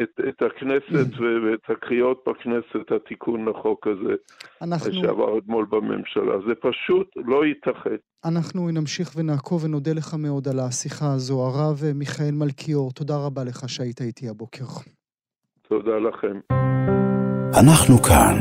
את, 0.02 0.20
את 0.28 0.42
הכנסת 0.42 1.08
ואת 1.20 1.60
הקריאות 1.68 2.24
בכנסת, 2.28 2.92
התיקון 2.92 3.48
לחוק 3.48 3.86
הזה, 3.86 4.14
אנחנו... 4.62 4.92
שעבר 4.92 5.38
אתמול 5.38 5.66
בממשלה. 5.70 6.34
זה 6.48 6.54
פשוט 6.60 7.10
לא 7.16 7.44
ייתכן. 7.44 7.96
אנחנו 8.24 8.70
נמשיך 8.70 9.08
ונעקוב 9.16 9.64
ונודה 9.64 9.92
לך 9.92 10.14
מאוד 10.18 10.48
על 10.48 10.58
השיחה 10.58 11.12
הזו. 11.12 11.42
הרב 11.46 11.80
מיכאל 11.94 12.32
מלכיאור, 12.32 12.92
תודה 12.92 13.16
רבה 13.16 13.44
לך 13.44 13.68
שהיית 13.68 14.00
איתי 14.00 14.28
הבוקר. 14.28 14.64
תודה 15.68 15.98
לכם. 15.98 16.40
אנחנו 17.60 18.02
כאן. 18.02 18.36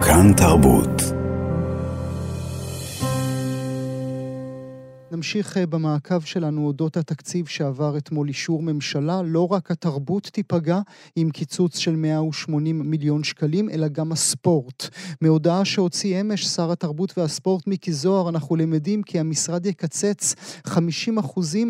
כאן 0.00 0.32
תרבות. 0.36 1.25
נמשיך 5.10 5.56
אה, 5.56 5.66
במעקב 5.66 6.20
שלנו 6.20 6.66
אודות 6.66 6.96
התקציב 6.96 7.46
שעבר 7.46 7.98
אתמול 7.98 8.28
אישור 8.28 8.62
ממשלה. 8.62 9.22
לא 9.22 9.52
רק 9.52 9.70
התרבות 9.70 10.24
תיפגע 10.24 10.80
עם 11.16 11.30
קיצוץ 11.30 11.78
של 11.78 11.96
180 11.96 12.90
מיליון 12.90 13.24
שקלים, 13.24 13.70
אלא 13.70 13.88
גם 13.88 14.12
הספורט. 14.12 14.88
מהודעה 15.20 15.64
שהוציא 15.64 16.20
אמש 16.20 16.46
שר 16.46 16.72
התרבות 16.72 17.18
והספורט 17.18 17.66
מיקי 17.66 17.92
זוהר, 17.92 18.28
אנחנו 18.28 18.56
למדים 18.56 19.02
כי 19.02 19.18
המשרד 19.18 19.66
יקצץ 19.66 20.34
50% 20.66 20.72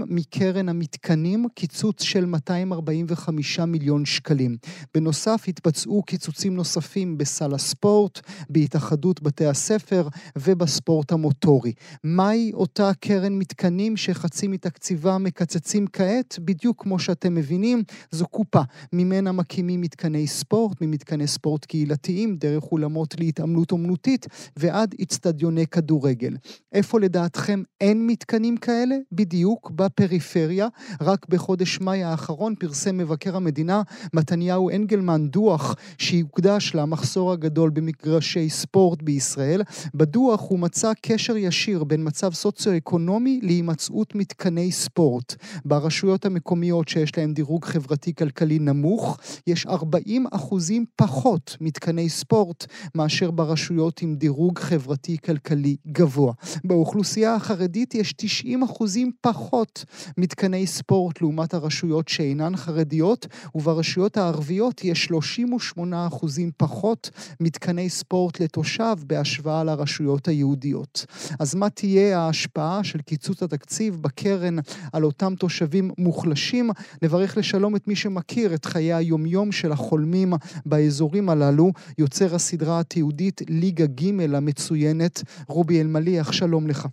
מקרן 0.07 0.69
המתקנים, 0.69 1.47
קיצוץ 1.55 2.03
של 2.03 2.27
245 2.27 3.61
מיליון 3.61 4.05
שקלים. 4.05 4.57
בנוסף, 4.95 5.45
התבצעו 5.49 6.03
קיצוצים 6.03 6.57
נוספים 6.57 7.19
בסל 7.19 7.55
הספורט, 7.55 8.21
בהתאחדות 8.51 9.23
בתי 9.23 9.47
הספר 9.47 10.09
ובספורט 10.37 11.13
המוטורי. 11.13 11.73
מהי 12.05 12.53
אותה 12.55 12.91
קרן 13.01 13.26
מתקנים 13.33 13.97
שחצי 13.97 14.49
מתקציבה 14.49 15.19
מקצצים 15.19 15.87
כעת, 15.93 16.39
בדיוק 16.41 16.83
כמו 16.83 16.99
שאתם 16.99 17.35
מבינים, 17.35 17.83
זו 18.11 18.27
קופה. 18.27 18.61
ממנה 18.93 19.33
מקימים 19.33 19.81
מתקני 19.81 20.27
ספורט, 20.27 20.81
ממתקני 20.81 21.27
ספורט 21.27 21.65
קהילתיים, 21.65 22.37
דרך 22.37 22.65
אולמות 22.73 23.15
להתעמלות 23.21 23.73
אומנותית, 23.73 24.27
ועד 24.57 24.95
אצטדיוני 25.03 25.67
כדורגל. 25.67 26.37
איפה 26.73 27.01
לדעתכם 27.01 27.63
אין 27.81 28.07
מתקנים 28.07 28.57
כאלה? 28.57 28.97
בדיוק 29.13 29.71
בפריפריה. 29.71 30.69
רק 31.01 31.27
בחודש 31.29 31.81
מאי 31.81 32.03
האחרון 32.03 32.55
פרסם 32.55 32.97
מבקר 32.97 33.37
המדינה 33.37 33.83
מתניהו 34.15 34.71
אנגלמן 34.71 35.29
דוח 35.29 35.75
שיוקדש 35.99 36.75
למחסור 36.75 37.33
הגדול 37.33 37.71
במגרשי 37.71 38.51
ספורט 38.51 39.03
בישראל. 39.03 39.63
בדוח 39.95 40.41
הוא 40.49 40.59
מצא 40.59 40.93
קשר 41.03 41.37
ישיר 41.37 41.85
בין 41.85 42.07
מצב 42.07 42.33
סוציו-אקונומי 42.33 43.16
אקונומי 43.17 43.41
להימצאות 43.43 44.15
מתקני 44.15 44.73
ספורט. 44.73 45.35
ברשויות 45.65 46.25
המקומיות 46.25 46.89
שיש 46.89 47.19
להן 47.19 47.35
דירוג 47.35 47.65
חברתי-כלכלי 47.65 48.59
נמוך, 48.59 49.19
יש 49.47 49.67
40 49.67 50.27
אחוזים 50.31 50.85
פחות 50.97 51.57
מתקני 51.61 52.09
ספורט 52.09 52.67
מאשר 52.95 53.31
ברשויות 53.31 54.03
עם 54.03 54.15
דירוג 54.17 54.59
חברתי-כלכלי 54.59 55.77
גבוה. 55.87 56.33
באוכלוסייה 56.65 57.35
החרדית 57.35 57.95
יש 57.95 58.13
90 58.17 58.63
אחוזים 58.63 59.13
פחות 59.21 59.85
מתקני 60.19 60.67
ספורט 60.67 61.21
לעומת 61.21 61.55
הרשויות 61.55 62.09
שאינן 62.09 62.57
חרדיות, 62.57 63.27
וברשויות 63.55 64.17
הערביות 64.17 64.85
יש 64.85 65.05
38 65.05 66.07
אחוזים 66.07 66.51
פחות 66.57 67.11
מתקני 67.41 67.91
ספורט 67.91 68.41
לתושב 68.41 68.97
בהשוואה 69.07 69.65
לרשויות 69.65 70.29
היהודיות. 70.29 71.07
אז 71.39 71.55
מה 71.55 71.71
תהיה 71.71 72.19
ההשפעה 72.19 72.85
של 72.85 73.01
קיצוץ 73.07 73.43
התקציב 73.43 73.95
בקרן 74.03 74.57
על 74.93 75.05
אותם 75.05 75.35
תושבים 75.39 75.91
מוחלשים. 75.99 76.67
נברך 77.03 77.37
לשלום 77.39 77.77
את 77.77 77.89
מי 77.89 77.97
שמכיר 77.97 78.55
את 78.55 78.65
חיי 78.65 78.93
היומיום 78.95 79.53
של 79.53 79.73
החולמים 79.73 80.29
באזורים 80.67 81.29
הללו, 81.29 81.73
יוצר 81.99 82.35
הסדרה 82.35 82.81
התיעודית 82.81 83.41
ליגה 83.49 83.87
ג' 83.87 84.35
המצוינת, 84.35 85.23
רובי 85.49 85.81
אלמליח, 85.81 86.33
שלום 86.33 86.67
לך. 86.69 86.87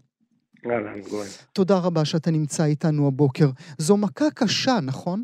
אהלן, 0.66 1.02
גואל. 1.02 1.28
תודה 1.54 1.76
רבה 1.86 2.06
שאתה 2.06 2.32
נמצא 2.32 2.66
איתנו 2.66 3.08
הבוקר. 3.08 3.46
זו 3.78 3.98
מכה 3.98 4.26
קשה, 4.36 4.80
נכון? 4.86 5.22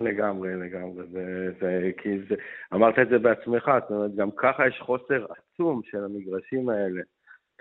לגמרי, 0.00 0.48
לגמרי. 0.54 1.02
זה, 1.12 1.50
זה, 1.60 1.90
כי 2.02 2.08
זה, 2.28 2.34
אמרת 2.74 2.94
את 2.98 3.08
זה 3.08 3.18
בעצמך, 3.18 3.70
זאת 3.82 3.90
אומרת, 3.90 4.14
גם 4.16 4.28
ככה 4.36 4.68
יש 4.68 4.80
חוסר 4.80 5.26
עצום 5.32 5.80
של 5.84 6.04
המגרשים 6.04 6.68
האלה. 6.68 7.02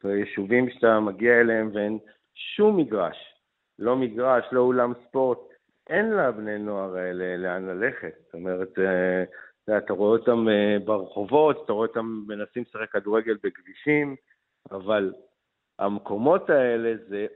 יישובים 0.10 0.70
שאתה 0.70 1.00
מגיע 1.00 1.42
אליהם 1.42 1.70
ואין 1.74 2.00
שום 2.36 2.78
מגרש, 2.78 3.18
לא 3.80 3.96
מגרש, 3.96 4.46
לא 4.52 4.62
אולם 4.62 4.94
ספורט, 5.08 5.39
אין 5.89 6.13
לבני 6.13 6.58
נוער 6.58 6.96
האלה 6.96 7.38
לאן 7.38 7.66
ללכת. 7.66 8.13
זאת 8.26 8.34
אומרת, 8.34 8.80
אה, 8.80 9.78
אתה 9.78 9.94
רואה 9.94 10.18
אותם 10.18 10.50
אה, 10.50 10.78
ברחובות, 10.86 11.62
אתה 11.66 11.74
רואה 11.74 11.88
אותם 11.88 12.24
מנסים 12.28 12.63
לשחק 12.63 12.92
כדורגל 12.92 13.38
בכבישים, 13.44 14.16
אבל 14.72 15.13
המקומות 15.80 16.50
האלה 16.50 16.94
זה, 17.10 17.28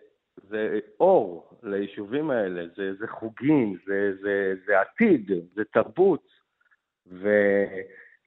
זה 0.49 0.79
אור 0.99 1.59
ליישובים 1.63 2.29
האלה, 2.29 2.65
זה, 2.75 2.93
זה 2.93 3.07
חוגים, 3.07 3.77
זה, 3.85 4.11
זה, 4.21 4.53
זה 4.65 4.79
עתיד, 4.79 5.31
זה 5.55 5.63
תרבות. 5.73 6.27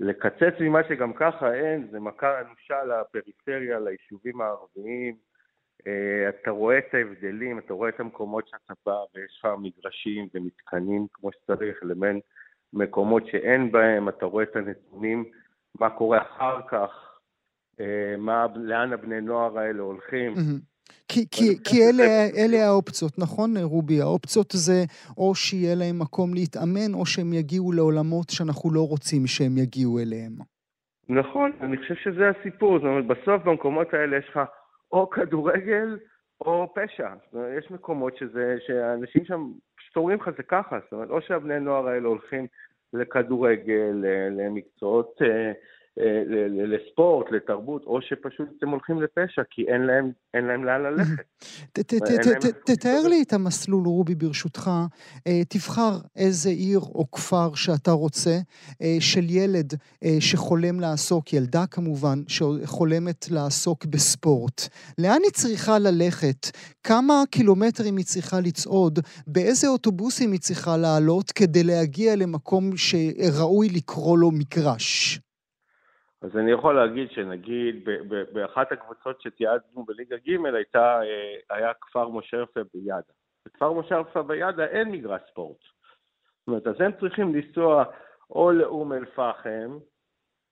ולקצץ 0.01 0.61
ממה 0.61 0.81
שגם 0.89 1.13
ככה 1.13 1.55
אין, 1.55 1.89
זה 1.91 2.01
מכה 2.01 2.41
אנושה 2.41 2.85
לפריפריה, 2.85 3.79
ליישובים 3.79 4.41
הערביים. 4.41 5.17
אה, 5.87 6.29
אתה 6.29 6.51
רואה 6.51 6.79
את 6.79 6.95
ההבדלים, 6.95 7.59
אתה 7.59 7.73
רואה 7.73 7.89
את 7.89 8.01
המקומות 8.01 8.49
שאתה 8.49 8.75
בא 8.87 8.97
ויש 9.15 9.39
לך 9.39 9.49
מגרשים 9.59 10.29
ומתקנים 10.35 11.07
כמו 11.13 11.31
שצריך, 11.33 11.79
לבין 11.83 12.21
מקומות 12.73 13.27
שאין 13.27 13.73
בהם, 13.73 14.09
אתה 14.09 14.27
רואה 14.27 14.45
את 14.45 14.57
הנתונים, 14.57 15.25
מה 15.81 15.91
קורה 15.91 16.23
אחר 16.23 16.61
כך, 16.69 17.21
אה, 17.81 18.15
מה, 18.19 18.47
לאן 18.55 18.93
הבני 18.93 19.21
נוער 19.21 19.59
האלה 19.59 19.83
הולכים. 19.83 20.35
כי, 21.09 21.21
כי, 21.31 21.49
כי 21.65 21.77
אלה, 21.89 22.09
אלה 22.37 22.67
האופציות, 22.67 23.19
נכון 23.19 23.51
רובי? 23.63 24.01
האופציות 24.01 24.51
זה 24.53 24.85
או 25.17 25.35
שיהיה 25.35 25.75
להם 25.75 25.99
מקום 25.99 26.35
להתאמן, 26.35 26.95
או 26.95 27.07
שהם 27.07 27.33
יגיעו 27.33 27.73
לעולמות 27.73 28.31
שאנחנו 28.31 28.75
לא 28.75 28.89
רוצים 28.89 29.27
שהם 29.27 29.59
יגיעו 29.59 29.99
אליהם. 29.99 30.33
נכון, 31.09 31.53
אני 31.61 31.77
חושב 31.77 31.95
שזה 31.95 32.31
הסיפור. 32.31 32.79
זאת 32.79 32.85
אומרת, 32.85 33.07
בסוף 33.07 33.43
במקומות 33.43 33.95
האלה 33.95 34.17
יש 34.17 34.29
לך 34.29 34.41
או 34.93 35.11
כדורגל 35.11 35.99
או 36.41 36.75
פשע. 36.75 37.09
זאת 37.25 37.35
אומרת, 37.35 37.59
יש 37.59 37.71
מקומות 37.71 38.17
שזה, 38.17 38.57
שאנשים 38.67 39.25
שם 39.25 39.51
פשוט 39.77 39.97
אומרים 39.97 40.19
לך 40.21 40.31
זה 40.37 40.43
ככה, 40.43 40.79
זאת 40.85 40.93
אומרת, 40.93 41.11
או 41.11 41.21
שהבני 41.23 41.61
נוער 41.61 41.89
האלה 41.89 42.09
הולכים 42.09 42.47
לכדורגל, 42.93 44.05
למקצועות 44.31 45.23
אה, 45.23 45.27
אה, 45.27 45.53
לספורט, 46.51 47.27
לתרבות, 47.31 47.85
או 47.87 48.03
שפשוט 48.03 48.49
אתם 48.59 48.69
הולכים 48.69 49.03
לפשע, 49.03 49.43
כי 49.51 49.63
אין 49.69 49.81
להם, 49.81 50.11
אין 50.35 50.45
להם 50.45 50.65
לאן 50.65 50.83
ללכת. 50.83 51.25
תתאר 52.67 53.09
לי 53.09 53.23
את 53.23 53.33
המסלול, 53.33 53.87
רובי, 53.87 54.15
ברשותך. 54.15 54.71
אה, 55.27 55.45
תבחר 55.49 55.99
איזה 56.17 56.51
עיר 56.51 56.79
או 56.79 57.11
כפר 57.11 57.55
שאתה 57.55 57.91
רוצה, 57.91 58.39
אה, 58.83 58.97
של 59.01 59.31
ילד 59.31 59.75
שחולם 60.21 60.81
לעסוק, 60.81 61.33
ילדה 61.33 61.67
כמובן, 61.67 62.19
שחולמת 62.29 63.31
לעסוק 63.31 63.85
בספורט. 63.85 64.61
לאן 64.99 65.19
היא 65.25 65.33
צריכה 65.33 65.79
ללכת? 65.79 66.47
כמה 66.85 67.23
קילומטרים 67.31 67.97
היא 67.97 68.05
צריכה 68.05 68.41
לצעוד? 68.41 68.99
באיזה 69.27 69.69
אוטובוסים 69.69 70.33
היא 70.33 70.41
צריכה 70.41 70.77
לעלות 70.77 71.31
כדי 71.31 71.65
להגיע 71.65 72.17
למקום 72.17 72.71
שראוי 72.77 73.69
לקרוא 73.69 74.19
לו 74.19 74.31
מגרש? 74.31 75.21
אז 76.23 76.37
אני 76.37 76.51
יכול 76.53 76.75
להגיד 76.75 77.11
שנגיד 77.11 77.89
באחת 78.33 78.73
הקבוצות 78.73 79.21
שתיעדנו 79.21 79.85
בליגה 79.85 80.17
ג' 80.17 80.55
הייתה, 80.55 81.01
אה, 81.03 81.57
היה 81.57 81.73
כפר 81.81 82.09
מושרפה 82.09 82.61
בידה. 82.75 83.13
בכפר 83.47 83.73
מושרפה 83.73 84.23
בידה 84.23 84.67
אין 84.67 84.91
מגרש 84.91 85.21
ספורט. 85.31 85.59
זאת 85.59 86.49
אומרת, 86.49 86.67
אז 86.67 86.81
הם 86.81 86.93
צריכים 87.01 87.35
לנסוע 87.35 87.85
או 88.31 88.53
לאום 88.53 88.93
אל-פחם, 88.93 89.79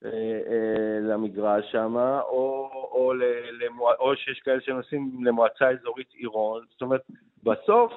אה, 0.05 0.11
אה, 0.47 0.99
למגרש 1.01 1.73
שם, 1.73 1.97
או, 1.97 2.71
או, 2.93 3.13
למוע... 3.61 3.95
או 3.99 4.17
שיש 4.17 4.41
כאלה 4.41 4.61
שנוסעים 4.61 5.25
למועצה 5.25 5.71
אזורית 5.71 6.13
עירון. 6.15 6.65
זאת 6.71 6.83
אומרת, 6.83 7.03
בסוף 7.43 7.93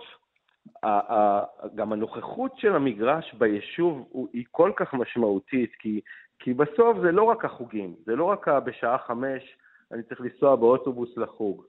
גם 1.75 1.93
הנוכחות 1.93 2.51
של 2.57 2.75
המגרש 2.75 3.33
ביישוב 3.33 4.27
היא 4.33 4.45
כל 4.51 4.71
כך 4.75 4.93
משמעותית, 4.93 5.71
כי 5.79 6.01
כי 6.43 6.53
בסוף 6.53 6.97
זה 7.01 7.11
לא 7.11 7.23
רק 7.23 7.45
החוגים, 7.45 7.95
זה 8.05 8.15
לא 8.15 8.23
רק 8.23 8.47
בשעה 8.47 8.97
חמש 8.97 9.57
אני 9.91 10.03
צריך 10.03 10.21
לנסוע 10.21 10.55
באוטובוס 10.55 11.17
לחוג. 11.17 11.65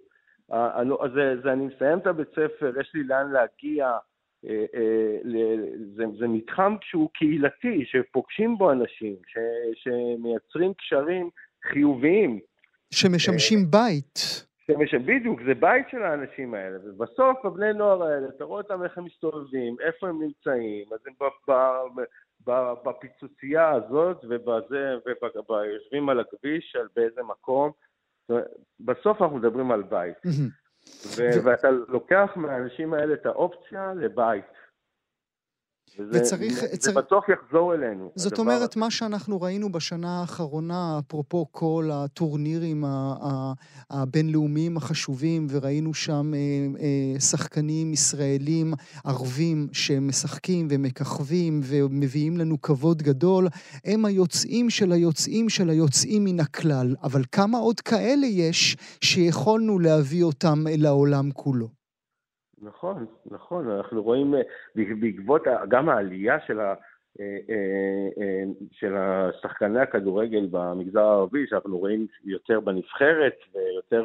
לא, 0.84 1.06
זה, 1.14 1.34
זה 1.42 1.52
אני 1.52 1.66
מסיים 1.66 1.98
את 1.98 2.06
הבית 2.06 2.28
ספר, 2.30 2.72
יש 2.80 2.90
לי 2.94 3.04
לאן 3.04 3.32
להגיע, 3.32 3.90
אה, 4.46 4.64
אה, 4.74 5.16
זה, 5.94 6.04
זה 6.18 6.28
מתחם 6.28 6.76
שהוא 6.82 7.10
קהילתי, 7.14 7.84
שפוגשים 7.84 8.58
בו 8.58 8.72
אנשים, 8.72 9.16
ש, 9.26 9.38
שמייצרים 9.74 10.74
קשרים 10.74 11.30
חיוביים. 11.72 12.40
שמשמשים 12.90 13.70
בית. 13.70 14.18
שמש... 14.66 14.94
בדיוק, 14.94 15.40
זה 15.46 15.54
בית 15.54 15.86
של 15.90 16.02
האנשים 16.02 16.54
האלה, 16.54 16.78
ובסוף 16.84 17.44
הבני 17.44 17.72
נוער 17.72 18.02
האלה, 18.02 18.28
אתה 18.36 18.44
רואה 18.44 18.62
אותם 18.62 18.82
איך 18.84 18.98
הם 18.98 19.04
מסתובבים, 19.04 19.76
איפה 19.80 20.08
הם 20.08 20.22
נמצאים, 20.22 20.84
אז 20.92 20.98
הם 21.06 21.12
בפיצוצייה 22.84 23.70
הזאת 23.70 24.24
ובזה, 24.28 24.94
ויושבים 25.48 26.08
על 26.08 26.20
הכביש, 26.20 26.76
על 26.76 26.88
באיזה 26.96 27.22
מקום, 27.22 27.70
בסוף 28.80 29.22
אנחנו 29.22 29.36
מדברים 29.36 29.72
על 29.72 29.82
בית. 29.82 30.16
ואתה 31.44 31.70
לוקח 31.70 32.30
מהאנשים 32.36 32.94
האלה 32.94 33.14
את 33.14 33.26
האופציה 33.26 33.92
לבית. 33.94 34.44
וצריך... 36.10 36.60
זה 36.60 36.76
צריך... 36.76 36.96
בטוח 36.96 37.24
יחזור 37.28 37.74
אלינו. 37.74 38.10
זאת 38.14 38.38
אומרת, 38.38 38.76
מה 38.76 38.90
שאנחנו 38.90 39.40
ראינו 39.40 39.72
בשנה 39.72 40.20
האחרונה, 40.20 40.98
אפרופו 40.98 41.46
כל 41.50 41.90
הטורנירים 41.92 42.84
הבינלאומיים 43.90 44.76
החשובים, 44.76 45.46
וראינו 45.50 45.94
שם 45.94 46.32
אה, 46.34 46.38
אה, 46.80 47.20
שחקנים 47.20 47.92
ישראלים 47.92 48.74
ערבים 49.04 49.68
שמשחקים 49.72 50.68
ומככבים 50.70 51.60
ומביאים 51.64 52.36
לנו 52.36 52.60
כבוד 52.60 53.02
גדול, 53.02 53.48
הם 53.84 54.04
היוצאים 54.04 54.70
של 54.70 54.92
היוצאים 54.92 55.48
של 55.48 55.70
היוצאים 55.70 56.24
מן 56.24 56.40
הכלל. 56.40 56.94
אבל 57.02 57.22
כמה 57.32 57.58
עוד 57.58 57.80
כאלה 57.80 58.26
יש 58.26 58.76
שיכולנו 59.00 59.78
להביא 59.78 60.24
אותם 60.24 60.64
לעולם 60.78 61.30
כולו? 61.30 61.81
נכון, 62.62 63.06
נכון, 63.26 63.70
אנחנו 63.70 64.02
רואים 64.02 64.34
אה, 64.34 64.40
בעקבות 65.00 65.42
גם 65.68 65.88
העלייה 65.88 66.40
של, 66.46 66.60
ה, 66.60 66.74
אה, 67.20 67.38
אה, 67.50 68.42
של 68.72 68.94
שחקני 69.42 69.80
הכדורגל 69.80 70.48
במגזר 70.50 71.00
הערבי, 71.00 71.46
שאנחנו 71.46 71.78
רואים 71.78 72.06
יותר 72.24 72.60
בנבחרת 72.60 73.36
ויותר 73.54 74.04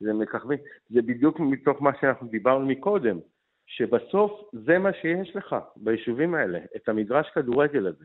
זה 0.00 0.12
מככבים, 0.12 0.58
זה 0.90 1.02
בדיוק 1.02 1.40
מתוך 1.40 1.82
מה 1.82 1.90
שאנחנו 2.00 2.26
דיברנו 2.26 2.66
מקודם, 2.66 3.18
שבסוף 3.66 4.50
זה 4.52 4.78
מה 4.78 4.92
שיש 4.92 5.36
לך 5.36 5.56
ביישובים 5.76 6.34
האלה, 6.34 6.58
את 6.76 6.88
המדרש 6.88 7.30
כדורגל 7.34 7.86
הזה. 7.86 8.04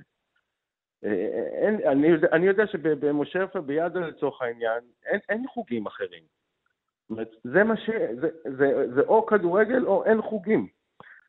אין, 1.62 1.80
אני, 1.86 2.08
אני 2.32 2.46
יודע 2.46 2.68
שבמשה 2.68 3.44
יפה 3.44 3.62
בידו 3.62 4.00
לצורך 4.00 4.42
העניין, 4.42 4.80
אין, 5.06 5.20
אין 5.30 5.48
חוגים 5.48 5.86
אחרים. 5.86 6.24
זה 7.44 7.64
מה 7.64 7.78
ש... 7.78 7.90
זה, 8.22 8.28
זה, 8.58 8.94
זה 8.96 9.02
או 9.02 9.26
כדורגל 9.26 9.86
או 9.86 10.06
אין 10.06 10.22
חוגים. 10.22 10.68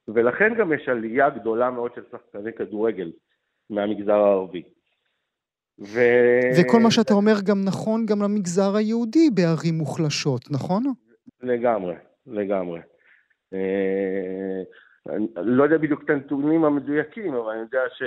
ולכן 0.08 0.54
גם 0.58 0.72
יש 0.72 0.88
עלייה 0.88 1.30
גדולה 1.30 1.70
מאוד 1.70 1.94
של 1.94 2.02
שחקני 2.12 2.52
כדורגל 2.52 3.12
מהמגזר 3.70 4.14
הערבי. 4.14 4.62
ו... 5.80 5.98
וכל 6.60 6.78
מה 6.82 6.90
שאתה 6.90 7.14
אומר 7.14 7.34
גם 7.44 7.64
נכון 7.64 8.06
גם 8.06 8.22
למגזר 8.22 8.76
היהודי 8.76 9.30
בערים 9.34 9.74
מוחלשות, 9.74 10.50
נכון? 10.50 10.82
לגמרי, 11.42 11.94
לגמרי. 12.26 12.80
אה, 13.54 14.62
אני 15.12 15.26
לא 15.36 15.64
יודע 15.64 15.78
בדיוק 15.78 16.02
את 16.04 16.10
הנתונים 16.10 16.64
המדויקים, 16.64 17.34
אבל 17.34 17.52
אני 17.52 17.60
יודע 17.60 17.82
ש... 17.94 18.02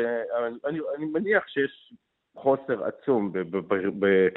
אני, 0.65 0.79
אני 0.97 1.05
מניח 1.05 1.47
שיש 1.47 1.93
חוסר 2.35 2.83
עצום 2.85 3.31
ב, 3.31 3.39
ב, 3.39 3.57
ב, 3.57 4.05
ב, 4.05 4.27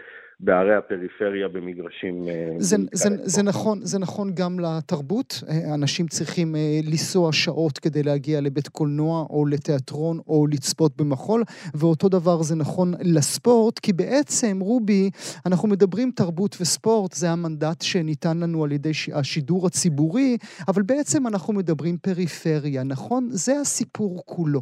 בערי 0.41 0.75
הפריפריה 0.75 1.49
במגרשים... 1.49 2.29
אה, 2.29 2.55
זה, 2.59 2.77
זה, 2.93 3.09
זה, 3.23 3.43
נכון, 3.43 3.79
זה 3.83 3.99
נכון 3.99 4.31
גם 4.35 4.61
לתרבות. 4.61 5.43
אה, 5.49 5.75
אנשים 5.75 6.07
צריכים 6.07 6.57
אה, 6.57 6.81
לנסוע 6.85 7.33
שעות 7.33 7.79
כדי 7.79 8.03
להגיע 8.03 8.41
לבית 8.41 8.69
קולנוע 8.69 9.27
או 9.31 9.47
לתיאטרון 9.47 10.19
או 10.29 10.47
לצפות 10.47 10.97
במחול, 10.97 11.43
ואותו 11.75 12.09
דבר 12.09 12.43
זה 12.43 12.57
נכון 12.57 12.95
לספורט, 13.01 13.79
כי 13.79 13.93
בעצם, 13.93 14.59
רובי, 14.61 15.11
אנחנו 15.47 15.69
מדברים 15.69 16.11
תרבות 16.11 16.57
וספורט, 16.61 17.13
זה 17.13 17.31
המנדט 17.31 17.83
שניתן 17.83 18.39
לנו 18.39 18.65
על 18.65 18.73
ידי 18.73 18.93
השידור 19.15 19.67
הציבורי, 19.67 20.37
אבל 20.69 20.83
בעצם 20.83 21.27
אנחנו 21.27 21.53
מדברים 21.53 21.97
פריפריה, 21.97 22.85
נכון? 22.85 23.29
זה 23.31 23.61
הסיפור 23.61 24.23
כולו. 24.27 24.61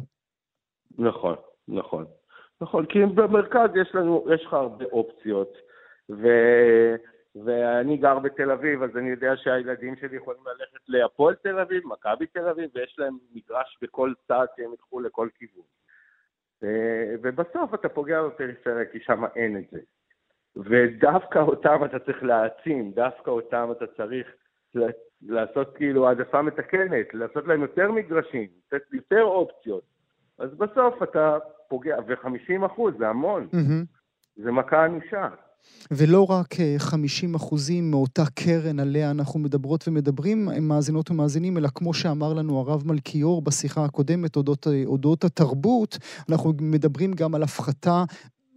נכון, 0.97 1.35
נכון. 1.67 2.05
נכון, 2.63 2.85
כי 2.85 3.05
במרכז 3.05 3.69
יש 3.75 3.95
לנו, 3.95 4.25
יש 4.33 4.45
לך 4.45 4.53
הרבה 4.53 4.85
אופציות, 4.85 5.57
ו... 6.09 6.27
ואני 7.45 7.97
גר 7.97 8.19
בתל 8.19 8.51
אביב, 8.51 8.83
אז 8.83 8.97
אני 8.97 9.09
יודע 9.09 9.35
שהילדים 9.35 9.95
שלי 9.95 10.17
יכולים 10.17 10.41
ללכת 10.45 10.79
להפועל 10.87 11.35
תל 11.35 11.59
אביב, 11.59 11.83
מכבי 11.85 12.27
תל 12.27 12.47
אביב, 12.47 12.69
ויש 12.75 12.95
להם 12.99 13.17
מגרש 13.33 13.77
בכל 13.81 14.13
צד 14.27 14.45
שהם 14.55 14.71
ילכו 14.71 14.99
לכל 14.99 15.27
כיוון. 15.35 15.65
ובסוף 17.21 17.73
אתה 17.73 17.89
פוגע 17.89 18.23
בפריפריה, 18.23 18.85
כי 18.85 18.99
שם 18.99 19.23
אין 19.35 19.57
את 19.57 19.63
זה. 19.71 19.79
ודווקא 20.55 21.39
אותם 21.39 21.85
אתה 21.85 21.99
צריך 21.99 22.23
להעצים, 22.23 22.91
דווקא 22.91 23.29
אותם 23.29 23.69
אתה 23.77 23.87
צריך 23.87 24.27
לעשות 25.21 25.75
כאילו 25.75 26.07
העדפה 26.07 26.41
מתקנת, 26.41 27.13
לעשות 27.13 27.47
להם 27.47 27.61
יותר 27.61 27.91
מגרשים, 27.91 28.47
לתת 28.73 28.93
יותר 28.93 29.23
אופציות. 29.23 29.92
אז 30.39 30.49
בסוף 30.57 31.03
אתה 31.03 31.37
פוגע, 31.67 31.95
ו-50 32.07 32.65
אחוז 32.65 32.93
זה 32.99 33.07
המון. 33.07 33.47
Mm-hmm. 33.51 34.43
זה 34.43 34.51
מכה 34.51 34.85
אנושה. 34.85 35.29
ולא 35.91 36.25
רק 36.29 36.55
50 36.77 37.31
אה, 37.31 37.35
אחוזים 37.37 37.91
מאותה 37.91 38.23
קרן 38.35 38.79
עליה 38.79 39.11
אנחנו 39.11 39.39
מדברות 39.39 39.87
ומדברים, 39.87 40.49
מאזינות 40.61 41.11
ומאזינים, 41.11 41.57
אלא 41.57 41.69
כמו 41.75 41.93
שאמר 41.93 42.33
לנו 42.33 42.59
הרב 42.59 42.83
מלכיאור 42.85 43.41
בשיחה 43.41 43.85
הקודמת 43.85 44.35
אודות, 44.35 44.67
אה, 44.67 44.83
אודות 44.85 45.23
התרבות, 45.23 45.97
אנחנו 46.29 46.53
מדברים 46.61 47.13
גם 47.13 47.35
על 47.35 47.43
הפחתה 47.43 48.03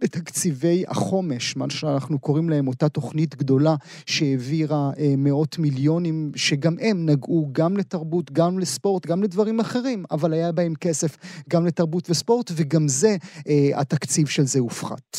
בתקציבי 0.01 0.83
החומש, 0.87 1.57
מה 1.57 1.65
שאנחנו 1.69 2.19
קוראים 2.19 2.49
להם 2.49 2.67
אותה 2.67 2.89
תוכנית 2.89 3.35
גדולה 3.35 3.75
שהעבירה 4.05 4.91
אה, 4.99 5.13
מאות 5.17 5.59
מיליונים, 5.59 6.31
שגם 6.35 6.73
הם 6.81 7.05
נגעו 7.05 7.49
גם 7.51 7.77
לתרבות, 7.77 8.31
גם 8.31 8.59
לספורט, 8.59 9.05
גם 9.05 9.23
לדברים 9.23 9.59
אחרים, 9.59 10.03
אבל 10.11 10.33
היה 10.33 10.51
בהם 10.51 10.73
כסף 10.81 11.17
גם 11.49 11.65
לתרבות 11.65 12.09
וספורט, 12.09 12.51
וגם 12.57 12.87
זה, 12.87 13.15
אה, 13.47 13.79
התקציב 13.81 14.27
של 14.27 14.43
זה 14.43 14.59
הופחת. 14.59 15.17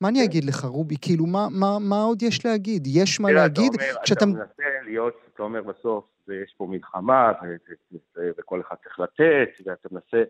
מה 0.00 0.08
אני 0.08 0.24
אגיד 0.24 0.44
לך, 0.44 0.64
רובי? 0.64 0.96
כאילו, 1.00 1.26
מה, 1.26 1.46
מה, 1.50 1.78
מה 1.80 2.02
עוד 2.02 2.22
יש 2.22 2.46
להגיד? 2.46 2.86
יש 2.86 3.20
מה 3.20 3.32
להגיד 3.32 3.72
כשאתה... 4.02 4.24
אתה 4.24 4.26
מנסה 4.26 4.62
להיות, 4.84 5.14
אתה 5.34 5.42
אומר 5.42 5.62
בסוף, 5.62 6.04
יש 6.28 6.54
פה 6.56 6.66
מלחמה, 6.70 7.32
וכל 8.38 8.60
אחד 8.60 8.76
צריך 8.84 9.00
לתת, 9.00 9.66
ואתה 9.66 9.88
מנסה 9.92 10.22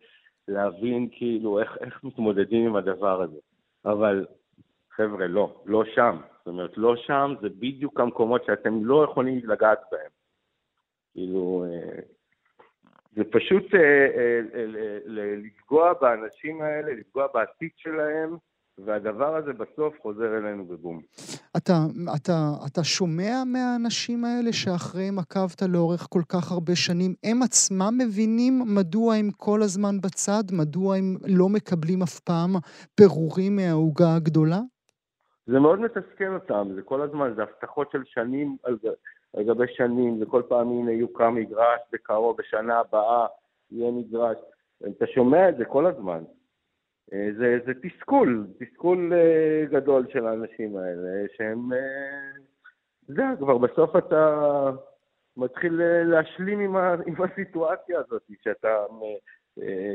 להבין 0.48 1.08
כאילו 1.12 1.60
איך, 1.60 1.78
איך 1.80 2.04
מתמודדים 2.04 2.66
עם 2.66 2.76
הדבר 2.76 3.22
הזה. 3.22 3.38
אבל 3.84 4.26
חבר'ה, 4.90 5.26
לא, 5.26 5.62
לא 5.66 5.84
שם. 5.94 6.16
זאת 6.38 6.46
אומרת, 6.46 6.70
לא 6.76 6.96
שם 6.96 7.34
זה 7.40 7.48
בדיוק 7.48 8.00
המקומות 8.00 8.44
שאתם 8.44 8.84
לא 8.84 9.04
יכולים 9.04 9.40
לגעת 9.44 9.80
בהם. 9.92 10.10
כאילו, 11.12 11.64
אה, 11.68 12.00
זה 13.16 13.24
פשוט 13.30 13.74
אה, 13.74 13.80
אה, 14.54 14.70
לפגוע 15.06 15.92
באנשים 16.00 16.62
האלה, 16.62 16.92
לפגוע 16.92 17.26
בעתיד 17.34 17.70
שלהם, 17.76 18.36
והדבר 18.78 19.36
הזה 19.36 19.52
בסוף 19.52 19.94
חוזר 20.02 20.38
אלינו 20.38 20.64
בבום. 20.66 21.00
אתה, 21.56 21.72
אתה, 22.16 22.50
אתה 22.66 22.84
שומע 22.84 23.42
מהאנשים 23.46 24.24
האלה 24.24 24.52
שאחריהם 24.52 25.18
עקבת 25.18 25.62
לאורך 25.62 26.06
כל 26.10 26.22
כך 26.28 26.52
הרבה 26.52 26.74
שנים, 26.74 27.14
הם 27.24 27.42
עצמם 27.42 27.94
מבינים 27.98 28.62
מדוע 28.76 29.14
הם 29.14 29.30
כל 29.36 29.62
הזמן 29.62 30.00
בצד? 30.00 30.42
מדוע 30.52 30.96
הם 30.96 31.16
לא 31.38 31.48
מקבלים 31.48 32.02
אף 32.02 32.20
פעם 32.20 32.50
פירורים 32.94 33.56
מהעוגה 33.56 34.16
הגדולה? 34.16 34.60
זה 35.46 35.60
מאוד 35.60 35.80
מתסכל 35.80 36.34
אותם, 36.34 36.68
זה 36.74 36.82
כל 36.82 37.02
הזמן, 37.02 37.32
זה 37.36 37.42
הבטחות 37.42 37.90
של 37.92 38.02
שנים 38.04 38.56
על, 38.62 38.78
גבי 39.46 39.64
שנים, 39.74 40.18
זה 40.18 40.26
כל 40.26 40.42
פעם 40.48 40.68
הנה 40.68 40.92
יוקם 40.92 41.34
מגרש 41.34 41.80
בקרוב, 41.92 42.36
בשנה 42.38 42.78
הבאה 42.78 43.26
יהיה 43.70 43.90
מגרש. 43.92 44.36
אתה 44.88 45.06
שומע 45.14 45.48
את 45.48 45.56
זה 45.56 45.64
כל 45.64 45.86
הזמן. 45.86 46.22
אה, 47.12 47.28
זה, 47.38 47.58
זה 47.66 47.72
תסכול, 47.82 48.46
תסכול 48.58 49.12
אה, 49.12 49.64
גדול 49.70 50.06
של 50.12 50.26
האנשים 50.26 50.76
האלה, 50.76 51.24
שהם... 51.36 51.72
אה, 51.72 51.78
זה 53.08 53.22
כבר 53.38 53.58
בסוף 53.58 53.96
אתה 53.96 54.70
מתחיל 55.36 55.80
להשלים 56.04 56.60
עם, 56.60 56.76
ה, 56.76 56.94
עם 57.06 57.14
הסיטואציה 57.22 57.98
הזאת, 57.98 58.22
שאתה, 58.44 58.68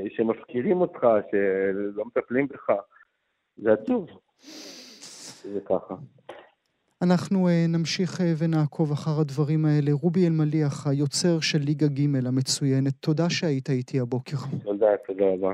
שמפקירים 0.09 0.81
אותך, 0.81 1.07
שלא 1.31 2.05
מטפלים 2.05 2.47
בך. 2.47 2.69
זה 3.57 3.73
עצוב. 3.73 4.09
זה 5.43 5.59
ככה. 5.65 5.95
אנחנו 7.01 7.47
נמשיך 7.69 8.09
ונעקוב 8.37 8.91
אחר 8.91 9.21
הדברים 9.21 9.65
האלה. 9.65 9.91
רובי 9.91 10.27
אלמליח, 10.27 10.87
היוצר 10.87 11.39
של 11.39 11.59
ליגה 11.59 11.87
ג' 11.87 12.27
המצוינת, 12.27 12.93
תודה 12.99 13.29
שהיית 13.29 13.69
איתי 13.69 13.99
הבוקר. 13.99 14.37
תודה, 14.63 14.87
תודה 15.07 15.25
רבה. 15.25 15.53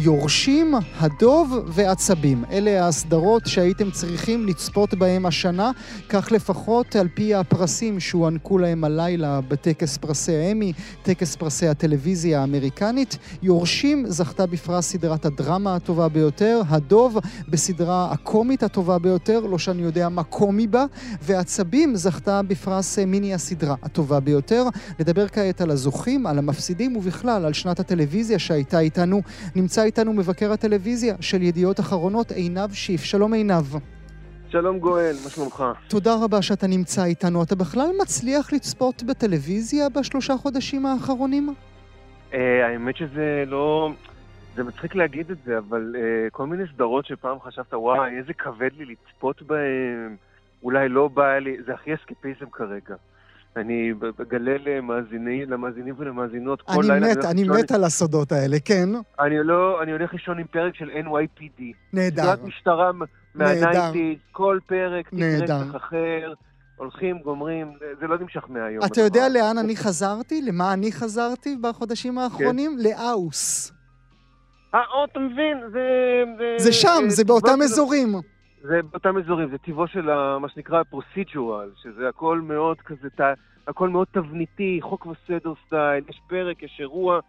יורשים, 0.00 0.74
הדוב 0.98 1.54
ועצבים. 1.66 2.44
אלה 2.50 2.86
הסדרות 2.86 3.46
שהייתם 3.46 3.90
צריכים 3.90 4.46
לצפות 4.46 4.94
בהם 4.94 5.26
השנה, 5.26 5.70
כך 6.08 6.32
לפחות 6.32 6.96
על 6.96 7.08
פי 7.14 7.34
הפרסים 7.34 8.00
שהוענקו 8.00 8.58
להם 8.58 8.84
הלילה 8.84 9.40
בטקס 9.40 9.96
פרסי 9.96 10.36
האמי, 10.36 10.72
טקס 11.02 11.36
פרסי 11.36 11.68
הטלוויזיה 11.68 12.40
האמריקנית. 12.40 13.18
יורשים 13.42 14.04
זכתה 14.08 14.46
בפרס 14.46 14.88
סדרת 14.88 15.26
הדרמה 15.26 15.74
הטובה 15.74 16.08
ביותר, 16.08 16.60
הדוב 16.68 17.18
בסדרה 17.48 18.12
הקומית 18.12 18.62
הטובה 18.62 18.98
ביותר, 18.98 19.40
לא 19.40 19.58
שאני 19.58 19.82
יודע 19.82 20.08
מה 20.08 20.22
קומי 20.22 20.66
בה, 20.66 20.84
ועצבים 21.22 21.96
זכתה 21.96 22.42
בפרס 22.42 22.98
מיני 22.98 23.34
הסדרה 23.34 23.74
הטובה 23.82 24.20
ביותר. 24.20 24.64
נדבר 25.00 25.28
כעת 25.28 25.60
על 25.60 25.70
הזוכים, 25.70 26.26
על 26.26 26.38
המפסידים 26.38 26.96
ובכלל 26.96 27.44
על 27.44 27.52
שנת 27.52 27.80
הטלוויזיה 27.80 28.38
שהייתה 28.38 28.80
איתנו. 28.80 29.22
נמצא 29.56 29.87
איתנו 29.88 30.12
מבקר 30.12 30.52
הטלוויזיה 30.52 31.14
של 31.20 31.42
ידיעות 31.42 31.80
אחרונות, 31.80 32.30
עינב 32.30 32.72
שיף. 32.72 33.00
שלום 33.02 33.32
עינב. 33.32 33.64
שלום 34.48 34.78
גואל, 34.78 35.16
מה 35.24 35.30
שלומך? 35.30 35.64
תודה 35.88 36.10
רבה 36.24 36.42
שאתה 36.42 36.66
נמצא 36.66 37.04
איתנו. 37.04 37.42
אתה 37.42 37.54
בכלל 37.54 37.88
מצליח 38.02 38.52
לצפות 38.52 39.02
בטלוויזיה 39.02 39.88
בשלושה 39.88 40.36
חודשים 40.36 40.86
האחרונים? 40.86 41.54
אה, 42.34 42.66
האמת 42.66 42.96
שזה 42.96 43.44
לא... 43.46 43.90
זה 44.56 44.64
מצחיק 44.64 44.94
להגיד 44.94 45.30
את 45.30 45.36
זה, 45.44 45.58
אבל 45.58 45.94
אה, 45.98 46.30
כל 46.30 46.46
מיני 46.46 46.64
סדרות 46.74 47.06
שפעם 47.06 47.40
חשבת, 47.40 47.74
וואי, 47.74 48.16
איזה 48.18 48.32
כבד 48.32 48.70
לי 48.78 48.84
לצפות 48.84 49.42
בהן, 49.42 50.16
אולי 50.62 50.88
לא 50.88 51.08
בא 51.08 51.38
לי, 51.38 51.56
זה 51.66 51.74
הכי 51.74 51.94
אסקפיזם 51.94 52.50
כרגע. 52.52 52.94
אני 53.58 53.92
מגלה 54.18 54.56
למאזינים, 54.66 55.50
למאזינים 55.50 55.94
ולמאזינות 55.98 56.62
כל 56.62 56.82
לילה... 56.82 56.96
אני 56.96 57.12
מת, 57.12 57.24
אני 57.24 57.44
מת 57.44 57.72
על 57.72 57.84
הסודות 57.84 58.32
האלה, 58.32 58.56
כן. 58.64 58.88
אני 59.20 59.34
לא, 59.44 59.82
אני 59.82 59.92
הולך 59.92 60.12
לישון 60.12 60.38
עם 60.38 60.46
פרק 60.46 60.74
של 60.74 60.90
NYPD. 60.90 61.62
נהדר. 61.92 62.22
סדרת 62.22 62.42
משטרה 62.42 62.90
מהניינטיז, 63.34 64.18
כל 64.32 64.58
פרק, 64.66 65.08
תיק 65.08 65.42
רצח 65.42 65.76
אחר. 65.76 66.32
הולכים, 66.76 67.18
גומרים, 67.18 67.72
זה 68.00 68.06
לא 68.06 68.18
נמשך 68.18 68.44
מהיום. 68.48 68.84
אתה 68.84 69.00
יודע 69.00 69.28
לאן 69.28 69.58
אני 69.58 69.76
חזרתי? 69.76 70.42
למה 70.42 70.72
אני 70.72 70.92
חזרתי 70.92 71.56
בחודשים 71.56 72.18
האחרונים? 72.18 72.76
כן. 72.78 72.88
לאוס. 72.88 73.72
אה, 74.74 74.80
אתה 75.10 75.18
מבין, 75.18 75.58
זה... 75.72 75.84
זה 76.56 76.72
שם, 76.72 77.04
זה 77.08 77.24
באותם 77.24 77.62
אזורים. 77.62 78.14
זה 78.62 78.80
באותם 78.90 79.18
אזורים, 79.18 79.50
זה 79.50 79.58
טיבו 79.58 79.88
של 79.88 80.02
מה 80.38 80.48
שנקרא 80.48 80.82
פרוסידורל, 80.82 81.70
שזה 81.82 82.08
הכל 82.08 82.40
מאוד 82.40 82.80
כזה, 82.80 83.08
הכל 83.66 83.88
מאוד 83.88 84.06
תבניתי, 84.12 84.78
חוק 84.82 85.06
וסדר 85.06 85.52
סטייל, 85.66 86.04
יש 86.08 86.20
פרק, 86.28 86.62
יש 86.62 86.76
אירוע, 86.80 87.20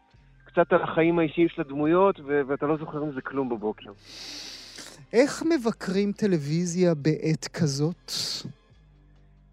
קצת 0.45 0.73
על 0.73 0.81
החיים 0.81 1.19
האישיים 1.19 1.47
של 1.49 1.61
הדמויות, 1.61 2.19
ו- 2.19 2.41
ואתה 2.47 2.65
לא 2.65 2.77
זוכר 2.77 3.03
מזה 3.03 3.21
כלום 3.21 3.49
בבוקר. 3.49 3.91
איך 5.13 5.43
מבקרים 5.43 6.11
טלוויזיה 6.11 6.93
בעת 6.95 7.47
כזאת? 7.47 8.11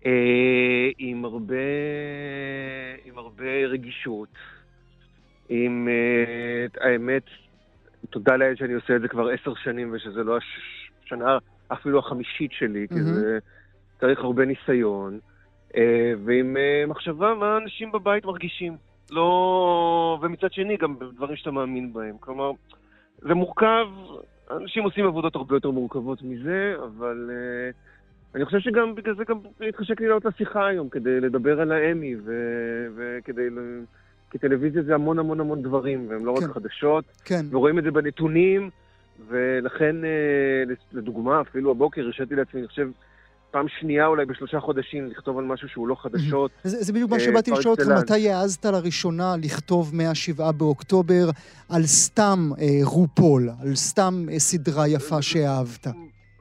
אה, 0.06 0.90
עם 0.98 1.24
הרבה, 1.24 1.56
עם 3.04 3.18
הרבה 3.18 3.66
רגישות, 3.66 4.28
עם, 5.48 5.88
אה, 5.88 6.90
האמת, 6.90 7.22
תודה 8.10 8.36
לאל 8.36 8.56
שאני 8.56 8.72
עושה 8.72 8.96
את 8.96 9.00
זה 9.00 9.08
כבר 9.08 9.28
עשר 9.28 9.54
שנים 9.54 9.92
ושזה 9.92 10.22
לא 10.22 10.38
השנה 11.04 11.38
אפילו 11.68 11.98
החמישית 11.98 12.52
שלי, 12.52 12.86
כי 12.88 13.02
זה 13.02 13.38
צריך 14.00 14.20
הרבה 14.20 14.44
ניסיון, 14.44 15.18
אה, 15.76 16.12
ועם 16.24 16.56
אה, 16.56 16.84
מחשבה 16.86 17.34
מה 17.34 17.56
אנשים 17.56 17.92
בבית 17.92 18.24
מרגישים. 18.24 18.76
לא... 19.10 20.18
ומצד 20.22 20.52
שני, 20.52 20.76
גם 20.76 20.98
בדברים 20.98 21.36
שאתה 21.36 21.50
מאמין 21.50 21.92
בהם. 21.92 22.16
כלומר, 22.20 22.50
זה 23.18 23.34
מורכב, 23.34 23.86
אנשים 24.50 24.84
עושים 24.84 25.06
עבודות 25.06 25.36
הרבה 25.36 25.56
יותר 25.56 25.70
מורכבות 25.70 26.22
מזה, 26.22 26.74
אבל 26.84 27.30
uh, 27.30 27.74
אני 28.34 28.44
חושב 28.44 28.58
שגם 28.58 28.94
בגלל 28.94 29.14
זה 29.16 29.24
גם 29.28 29.38
התחשק 29.68 30.00
לי 30.00 30.06
לעלות 30.06 30.24
לשיחה 30.24 30.66
היום, 30.66 30.88
כדי 30.88 31.20
לדבר 31.20 31.60
על 31.60 31.72
האמי, 31.72 32.16
ו- 32.16 32.86
וכדי... 32.96 33.48
כי 34.30 34.38
טלוויזיה 34.38 34.82
זה 34.82 34.94
המון 34.94 35.18
המון 35.18 35.40
המון 35.40 35.62
דברים, 35.62 36.06
והם 36.08 36.26
לא 36.26 36.34
כן. 36.40 36.44
רק 36.44 36.50
חדשות, 36.50 37.04
כן. 37.24 37.46
ורואים 37.50 37.78
את 37.78 37.84
זה 37.84 37.90
בנתונים, 37.90 38.70
ולכן, 39.28 40.04
אה, 40.04 40.74
לדוגמה, 40.92 41.40
אפילו 41.40 41.70
הבוקר 41.70 42.00
הרשיתי 42.00 42.34
לעצמי, 42.34 42.60
אני 42.60 42.68
חושב, 42.68 42.88
פעם 43.50 43.66
שנייה 43.80 44.06
אולי 44.06 44.24
בשלושה 44.24 44.60
חודשים 44.60 45.10
לכתוב 45.10 45.38
על 45.38 45.44
משהו 45.44 45.68
שהוא 45.68 45.88
לא 45.88 45.94
חדשות. 45.94 46.50
זה, 46.64 46.82
זה 46.82 46.92
בדיוק 46.92 47.10
מה 47.10 47.16
אה, 47.16 47.20
שבאתי 47.20 47.50
לשאול 47.50 47.74
אותך, 47.78 47.88
מתי 48.02 48.30
העזת 48.30 48.64
לראשונה 48.64 49.34
לכתוב 49.42 49.94
מה-7 49.94 50.52
באוקטובר 50.52 51.24
על 51.70 51.82
סתם 51.82 52.38
אה, 52.60 52.66
רופול, 52.82 53.48
על 53.62 53.74
סתם 53.74 54.14
אה, 54.32 54.38
סדרה 54.38 54.88
יפה 54.88 55.22
שאהבת? 55.22 55.86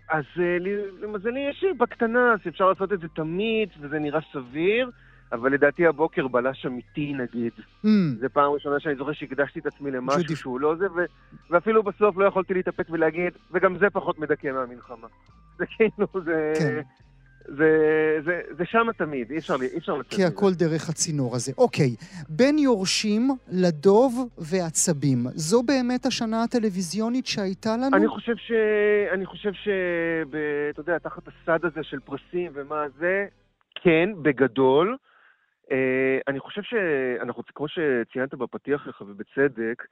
אז 0.10 0.24
אה, 0.40 0.58
למזלי 1.02 1.40
יש 1.50 1.66
בקטנה, 1.80 2.36
שאפשר 2.44 2.70
לעשות 2.70 2.94
את 2.94 3.00
זה 3.00 3.08
תמיד, 3.16 3.70
וזה 3.82 4.00
נראה 4.00 4.20
סביר. 4.34 4.90
אבל 5.32 5.54
לדעתי 5.54 5.88
הבוקר 5.88 6.28
בלש 6.28 6.66
אמיתי 6.66 7.14
נגיד. 7.14 7.52
Mm. 7.86 7.88
זו 8.20 8.28
פעם 8.34 8.52
ראשונה 8.52 8.80
שאני 8.80 8.96
זוכר 8.96 9.14
שהקדשתי 9.14 9.60
את 9.60 9.66
עצמי 9.66 9.92
למשהו 9.92 10.22
ג'ודי. 10.22 10.36
שהוא 10.36 10.60
לא 10.60 10.76
זה, 10.76 10.86
ו- 10.96 11.06
ואפילו 11.50 11.84
בסוף 11.84 12.18
לא 12.18 12.26
יכולתי 12.26 12.54
להתאפק 12.54 12.88
ולהגיד, 12.90 13.34
וגם 13.52 13.78
זה 13.78 13.90
פחות 13.90 14.20
מדכא 14.20 14.48
מהמלחמה. 14.48 15.08
זה 15.58 15.66
כאילו, 15.66 16.08
זה... 16.26 16.54
כן. 16.60 16.82
זה, 17.48 17.70
זה, 18.26 18.42
זה 18.58 18.66
שם 18.66 18.88
תמיד, 18.98 19.32
אי 19.32 19.38
אפשר, 19.38 19.56
אי 19.62 19.78
אפשר 19.78 19.98
לצאת 19.98 20.14
כי 20.14 20.24
הכל 20.24 20.54
דרך 20.54 20.90
הצינור 20.90 21.36
הזה. 21.36 21.52
אוקיי, 21.58 21.96
בין 22.30 22.58
יורשים 22.60 23.30
לדוב 23.52 24.30
ועצבים, 24.38 25.26
זו 25.34 25.64
באמת 25.64 26.06
השנה 26.06 26.44
הטלוויזיונית 26.44 27.26
שהייתה 27.26 27.78
לנו? 27.78 27.98
אני 27.98 28.08
חושב 28.08 28.36
ש... 28.36 28.52
אני 29.14 29.26
חושב 29.26 29.54
ש... 29.54 29.68
אתה 30.70 30.80
יודע, 30.82 30.98
תחת 30.98 31.24
הסד 31.28 31.66
הזה 31.66 31.84
של 31.84 32.00
פרסים 32.00 32.52
ומה 32.56 32.84
זה, 33.00 33.26
כן, 33.84 34.10
בגדול. 34.22 34.98
Uh, 35.66 36.22
אני 36.28 36.40
חושב 36.40 36.62
שאנחנו, 36.62 37.44
כמו 37.56 37.68
שציינת 37.68 38.34
בפתיח 38.34 38.88
לך, 38.88 39.02
ובצדק, 39.02 39.84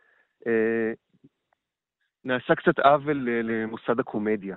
uh, 0.44 0.48
נעשה 2.24 2.56
קצת 2.56 2.80
עוול 2.80 3.30
למוסד 3.44 4.00
הקומדיה. 4.00 4.56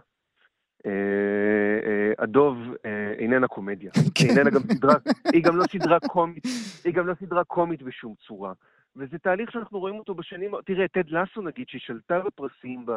Uh, 0.79 0.88
uh, 0.88 2.22
הדוב 2.22 2.59
uh, 2.59 3.18
איננה 3.18 3.48
קומדיה. 3.48 3.90
כן. 4.14 4.29
איננה 4.29 4.50
גם 4.50 4.61
סדרה, 4.61 4.94
היא 5.33 5.44
גם 5.44 5.57
לא 5.57 5.64
סדרה 5.64 6.00
קומית, 6.00 6.44
היא 6.85 6.94
גם 6.94 7.07
לא 7.07 7.14
סדרה 7.14 7.44
קומית 7.44 7.83
בשום 7.83 8.14
צורה. 8.26 8.52
וזה 8.96 9.18
תהליך 9.18 9.52
שאנחנו 9.52 9.79
רואים 9.79 9.98
אותו 9.98 10.14
בשנים, 10.14 10.50
תראה, 10.64 10.88
טד 10.88 11.11
לסו 11.11 11.42
נגיד, 11.42 11.68
שהיא 11.68 11.81
שלטה 11.81 12.20
בפרסים 12.20 12.87
ב... 12.87 12.92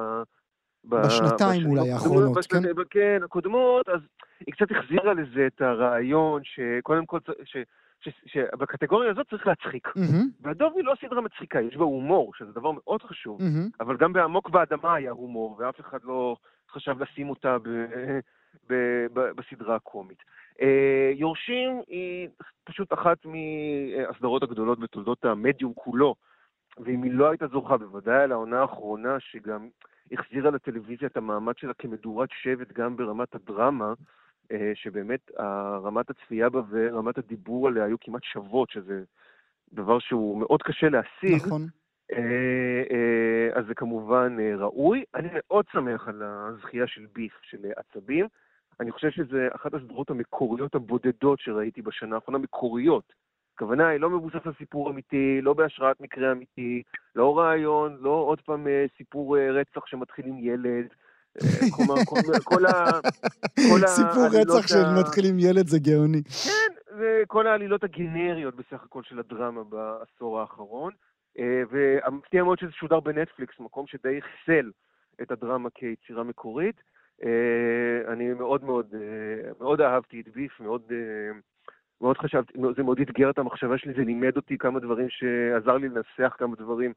בשנתיים 0.86 1.65
אולי 1.65 1.91
האחרונות, 1.91 2.45
כן? 2.45 2.62
כן, 2.89 3.19
הקודמות, 3.23 3.89
אז 3.89 3.99
היא 4.47 4.53
קצת 4.53 4.71
החזירה 4.71 5.13
לזה 5.13 5.47
את 5.47 5.62
הרעיון 5.62 6.41
שקודם 6.43 7.05
כל, 7.05 7.19
ש, 7.43 7.58
שבקטגוריה 8.25 9.12
הזאת 9.12 9.29
צריך 9.29 9.47
להצחיק. 9.47 9.88
Mm-hmm. 9.88 10.25
והדוב 10.41 10.73
היא 10.75 10.85
לא 10.85 10.93
סדרה 11.01 11.21
מצחיקה, 11.21 11.62
יש 11.62 11.77
בה 11.77 11.83
הומור, 11.83 12.33
שזה 12.35 12.51
דבר 12.51 12.71
מאוד 12.71 13.01
חשוב, 13.01 13.41
mm-hmm. 13.41 13.77
אבל 13.79 13.97
גם 13.97 14.13
בעמוק 14.13 14.49
באדמה 14.49 14.93
היה 14.95 15.12
הומור, 15.12 15.55
ואף 15.59 15.79
אחד 15.79 15.99
לא 16.03 16.35
חשב 16.71 17.03
לשים 17.03 17.29
אותה 17.29 17.57
ב, 17.57 17.69
ב, 18.69 18.73
ב, 19.13 19.19
בסדרה 19.19 19.75
הקומית. 19.75 20.17
Uh, 20.59 20.63
יורשים 21.15 21.81
היא 21.88 22.29
פשוט 22.63 22.93
אחת 22.93 23.17
מהסדרות 23.25 24.43
הגדולות 24.43 24.79
בתולדות 24.79 25.25
המדיום 25.25 25.73
כולו, 25.75 26.15
ואם 26.77 27.03
היא 27.03 27.12
לא 27.13 27.29
הייתה 27.29 27.47
זוכה, 27.47 27.77
בוודאי 27.77 28.23
על 28.23 28.31
העונה 28.31 28.62
האחרונה, 28.62 29.19
שגם 29.19 29.67
החזירה 30.12 30.51
לטלוויזיה 30.51 31.07
את 31.07 31.17
המעמד 31.17 31.57
שלה 31.57 31.73
כמדורת 31.73 32.29
שבט 32.31 32.73
גם 32.73 32.97
ברמת 32.97 33.35
הדרמה, 33.35 33.85
אה, 33.88 33.93
שבאמת 34.73 35.31
רמת 35.83 36.09
הצפייה 36.09 36.49
בה 36.49 36.62
ורמת 36.69 37.17
הדיבור 37.17 37.67
עליה 37.67 37.83
היו 37.83 37.99
כמעט 38.01 38.23
שוות, 38.23 38.69
שזה 38.69 39.03
דבר 39.73 39.99
שהוא 39.99 40.39
מאוד 40.39 40.63
קשה 40.63 40.89
להשיג. 40.89 41.45
נכון. 41.47 41.67
אה, 42.12 42.83
אה, 42.91 43.59
אז 43.59 43.65
זה 43.67 43.75
כמובן 43.75 44.38
ראוי. 44.57 45.03
אני 45.15 45.27
מאוד 45.33 45.65
שמח 45.71 46.07
על 46.07 46.21
הזכייה 46.23 46.88
של 46.88 47.05
ביף, 47.13 47.39
של 47.41 47.57
עצבים. 47.75 48.27
אני 48.79 48.91
חושב 48.91 49.09
שזה 49.09 49.47
אחת 49.55 49.73
הסדרות 49.73 50.09
המקוריות 50.09 50.75
הבודדות 50.75 51.39
שראיתי 51.39 51.81
בשנה 51.81 52.15
האחרונה, 52.15 52.38
מקוריות. 52.38 53.13
הכוונה 53.55 53.88
היא 53.88 53.99
לא 53.99 54.09
מבוסס 54.09 54.45
על 54.45 54.53
סיפור 54.57 54.89
אמיתי, 54.89 55.39
לא 55.41 55.53
בהשראת 55.53 56.01
מקרה 56.01 56.31
אמיתי, 56.31 56.83
לא 57.15 57.38
רעיון, 57.39 57.97
לא 58.01 58.09
עוד 58.09 58.41
פעם 58.41 58.67
אה, 58.67 58.85
סיפור 58.97 59.38
אה, 59.38 59.51
רצח 59.51 59.85
שמתחיל 59.85 60.25
עם 60.25 60.38
ילד. 60.39 60.88
אה, 61.37 61.71
כלומר, 61.75 61.95
כל 62.43 62.65
ה... 62.65 62.99
סיפור 63.97 64.27
רצח 64.33 64.67
שמתחיל 64.67 65.25
ילד 65.39 65.67
זה 65.67 65.79
גאוני. 65.79 66.23
כן, 66.23 66.97
וכל 66.99 67.47
העלילות 67.47 67.83
הגנריות 67.83 68.55
בסך 68.55 68.83
הכל 68.83 69.03
של 69.03 69.19
הדרמה 69.19 69.63
בעשור 69.63 70.39
האחרון. 70.39 70.93
ומפתיע 71.71 72.43
מאוד 72.43 72.59
שזה 72.59 72.71
שודר 72.71 72.99
בנטפליקס, 72.99 73.59
מקום 73.59 73.87
שדי 73.87 74.19
חיסל 74.21 74.71
את 75.21 75.31
הדרמה 75.31 75.69
כיצירה 75.69 76.23
מקורית. 76.23 76.75
אני 78.08 78.33
מאוד 78.33 78.63
מאוד, 78.63 78.95
מאוד 79.60 79.81
אהבתי 79.81 80.21
את 80.21 80.27
ביף, 80.33 80.60
מאוד 80.60 80.81
מאוד 82.01 82.17
חשבתי, 82.17 82.54
זה 82.77 82.83
מאוד 82.83 82.99
אתגר 82.99 83.29
את 83.29 83.37
המחשבה 83.37 83.77
שלי, 83.77 83.93
זה 83.93 84.01
לימד 84.01 84.35
אותי 84.35 84.58
כמה 84.58 84.79
דברים 84.79 85.08
שעזר 85.10 85.77
לי 85.77 85.89
לנסח 85.89 86.35
כמה 86.37 86.56
דברים 86.56 86.93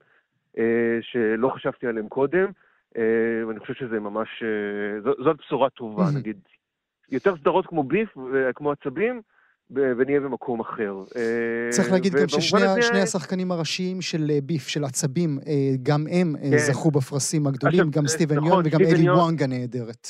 שלא 1.00 1.48
חשבתי 1.48 1.86
עליהם 1.86 2.08
קודם, 2.08 2.50
ואני 3.48 3.60
חושב 3.60 3.74
שזה 3.74 4.00
ממש, 4.00 4.28
זאת 5.24 5.36
בשורה 5.38 5.70
טובה, 5.70 6.04
נגיד. 6.14 6.40
יותר 7.10 7.36
סדרות 7.36 7.66
כמו 7.66 7.82
ביף 7.82 8.08
וכמו 8.32 8.72
עצבים, 8.72 9.22
ונהיה 9.70 10.20
במקום 10.20 10.60
אחר. 10.60 10.94
צריך 11.70 11.92
להגיד 11.92 12.12
גם 12.12 12.28
ששני 12.28 13.00
השחקנים 13.02 13.52
הראשיים 13.52 14.00
של 14.00 14.30
ביף, 14.42 14.68
של 14.68 14.84
עצבים, 14.84 15.38
גם 15.82 16.04
הם 16.10 16.34
כן. 16.50 16.58
זכו 16.58 16.90
בפרסים 16.90 17.46
הגדולים, 17.46 17.90
גם 17.90 18.06
סטיבן 18.06 18.36
נכון, 18.36 18.48
יון 18.48 18.62
וגם 18.66 18.80
אלי 18.80 19.10
וונג 19.10 19.42
הנהדרת. 19.42 20.08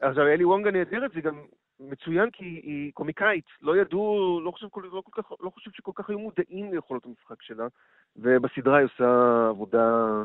עכשיו, 0.00 0.26
אלי 0.26 0.44
וונג 0.44 0.66
הנהדרת 0.66 1.10
זה 1.14 1.20
גם 1.20 1.34
מצוין 1.90 2.30
כי 2.32 2.44
היא 2.44 2.92
קומיקאית, 2.94 3.44
לא 3.62 3.76
ידעו, 3.76 4.40
לא 4.44 4.50
חושב, 4.50 4.66
לא, 4.92 5.02
כל 5.10 5.22
כך, 5.22 5.32
לא 5.40 5.50
חושב 5.50 5.70
שכל 5.74 5.92
כך 5.94 6.10
היו 6.10 6.18
מודעים 6.18 6.72
ליכולות 6.72 7.06
המשחק 7.06 7.42
שלה, 7.42 7.66
ובסדרה 8.16 8.78
היא 8.78 8.84
עושה 8.94 9.46
עבודה, 9.48 9.78
אה, 9.78 10.22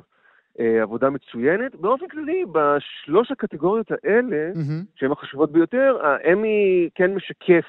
עבודה 0.81 1.09
מצוינת. 1.09 1.75
באופן 1.75 2.07
כללי, 2.07 2.43
בשלוש 2.51 3.31
הקטגוריות 3.31 3.91
האלה, 3.91 4.51
mm-hmm. 4.53 4.85
שהן 4.95 5.11
החשובות 5.11 5.51
ביותר, 5.51 5.97
האמי 6.03 6.89
כן 6.95 7.13
משקף 7.13 7.65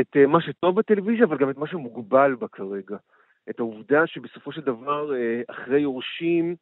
את 0.00 0.16
אה, 0.16 0.26
מה 0.26 0.40
שטוב 0.40 0.76
בטלוויזיה, 0.76 1.24
אבל 1.24 1.36
גם 1.36 1.50
את 1.50 1.58
מה 1.58 1.66
שמוגבל 1.66 2.34
בה 2.34 2.48
כרגע. 2.48 2.96
את 3.50 3.58
העובדה 3.58 4.06
שבסופו 4.06 4.52
של 4.52 4.60
דבר, 4.60 5.14
אה, 5.14 5.42
אחרי 5.48 5.80
יורשים, 5.80 6.54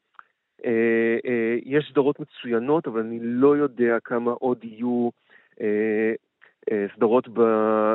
אה, 0.64 1.18
אה, 1.26 1.56
יש 1.64 1.88
סדרות 1.90 2.20
מצוינות, 2.20 2.86
אבל 2.86 3.00
אני 3.00 3.18
לא 3.22 3.56
יודע 3.56 3.96
כמה 4.04 4.30
עוד 4.30 4.64
יהיו 4.64 5.10
אה, 5.60 6.12
אה, 6.70 6.86
סדרות 6.96 7.28
ב... 7.32 7.42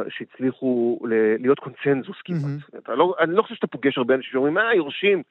שהצליחו 0.10 1.00
ל... 1.04 1.14
להיות 1.40 1.60
קונצנזוס 1.60 2.18
כמעט. 2.26 2.88
Mm-hmm. 2.88 2.92
לא, 2.92 3.16
אני 3.20 3.36
לא 3.36 3.42
חושב 3.42 3.56
שאתה 3.56 3.68
פוגש 3.68 3.98
הרבה 3.98 4.16
אנשים 4.16 4.32
שאומרים, 4.32 4.58
אה, 4.58 4.76
יורשים, 4.76 5.24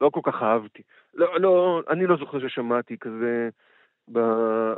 לא 0.00 0.10
כל 0.12 0.20
כך 0.22 0.42
אהבתי. 0.42 0.82
לא, 1.14 1.40
לא, 1.40 1.82
אני 1.90 2.06
לא 2.06 2.16
זוכר 2.16 2.48
ששמעתי 2.48 2.96
כזה 3.00 3.48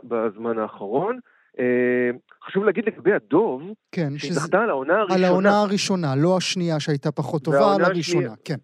בזמן 0.05 0.59
האחרון. 0.59 1.19
אה, 1.59 2.11
חשוב 2.45 2.65
להגיד 2.65 2.85
לגבי 2.87 3.13
הדוב, 3.13 3.63
כן, 3.93 4.19
שהיא 4.19 4.33
זכתה 4.33 4.59
על 4.59 4.71
העונה 4.71 4.95
הראשונה. 5.01 5.15
על 5.19 5.25
העונה 5.25 5.61
הראשונה, 5.61 6.17
לא 6.17 6.37
השנייה 6.37 6.81
שהייתה 6.81 7.13
פחות 7.13 7.45
טובה, 7.45 7.75
על 7.75 7.85
הראשונה, 7.85 8.35
כן. 8.45 8.55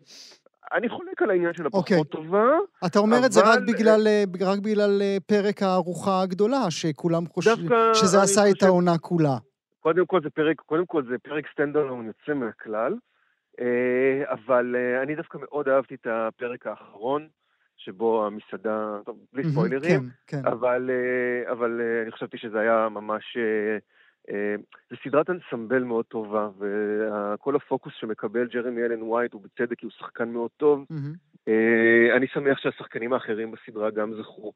אני 0.73 0.89
חולק 0.89 1.23
על 1.23 1.31
העניין 1.31 1.55
של 1.55 1.67
הפחות 1.67 1.89
okay. 1.89 1.99
אוקיי. 1.99 2.05
טובה. 2.05 2.47
אתה 2.87 2.99
אומר 2.99 3.19
אבל... 3.19 3.27
את 3.27 3.33
זה 3.33 3.41
רק 3.45 3.59
בגלל, 3.69 4.07
אה, 4.07 4.25
רק 4.41 4.59
בגלל 4.59 5.03
אה, 5.03 5.17
פרק 5.27 5.63
הארוחה 5.63 6.23
הגדולה, 6.23 6.71
שכולם 6.71 7.27
חושבים 7.27 7.69
שזה 7.95 8.23
עשה 8.23 8.41
חושב... 8.41 8.55
את 8.57 8.63
העונה 8.63 8.99
כולה. 8.99 9.37
קודם 9.81 10.07
כל 10.07 10.21
זה 10.23 10.31
פרק, 10.31 10.61
קודם 10.61 10.87
כל 10.87 11.03
זה 11.11 11.15
פרק 11.23 11.45
סטנדרלון 11.53 12.07
יוצא 12.07 12.35
מהכלל, 12.35 12.93
אה, 12.93 12.99
אבל 14.25 14.77
אני 15.03 15.15
דווקא 15.15 15.39
מאוד 15.41 15.69
אהבתי 15.69 15.95
את 15.95 16.07
הפרק 16.11 16.67
האחרון, 16.67 17.29
שבו 17.77 18.27
המסעדה, 18.27 18.99
טוב, 19.05 19.19
בלי 19.33 19.45
ספוילרים, 19.45 20.01
כן, 20.27 20.43
כן. 20.43 20.49
אבל, 20.49 20.91
אבל 21.51 21.81
אני 22.03 22.13
חשבתי 22.13 22.39
שזה 22.39 22.61
היה 22.61 22.89
ממש 22.91 23.37
אה, 24.31 24.55
זו 24.91 24.97
סדרת 25.05 25.31
אנסמבל 25.31 25.83
מאוד 25.83 26.05
טובה, 26.05 26.49
וכל 26.59 27.57
הפוקוס 27.57 27.93
שמקבל 27.97 28.47
ג'רמי 28.47 28.83
אלן 28.83 29.03
ווייט 29.03 29.33
הוא 29.33 29.43
בצדק, 29.43 29.79
כי 29.79 29.87
הוא 29.87 29.93
שחקן 29.93 30.29
מאוד 30.29 30.51
טוב. 30.57 30.87
Mm-hmm. 30.93 31.51
אני 32.17 32.27
שמח 32.27 32.59
שהשחקנים 32.59 33.13
האחרים 33.13 33.53
בסדרה 33.53 33.91
גם 33.91 34.15
זכו 34.15 34.53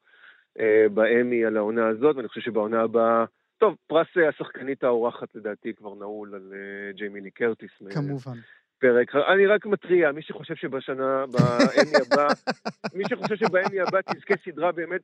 אה, 0.61 0.87
באמי 0.95 1.45
על 1.45 1.57
העונה 1.57 1.87
הזאת, 1.89 2.17
ואני 2.17 2.29
חושב 2.29 2.41
שבעונה 2.41 2.81
הבאה... 2.81 3.25
טוב, 3.59 3.77
פרס 3.87 4.07
השחקנית 4.29 4.85
האורחת 4.85 5.35
לדעתי 5.35 5.75
כבר 5.75 5.95
נעול 5.95 6.35
על 6.35 6.53
ג'יימי 6.95 7.21
לי 7.21 7.31
קרטיס. 7.31 7.71
כמובן. 7.91 8.39
פרק. 8.81 9.15
אני 9.35 9.47
רק 9.47 9.67
מתריע, 9.67 10.13
מי 10.13 10.23
שחושב 10.23 10.55
שבשנה, 10.55 11.25
באמי 11.27 11.97
הבא, 12.07 12.27
מי 12.97 13.05
שחושב 13.09 13.37
שבאמי 13.37 13.81
הבא 13.81 14.01
תזכה 14.01 14.35
סדרה 14.45 14.73
באמת 14.73 15.01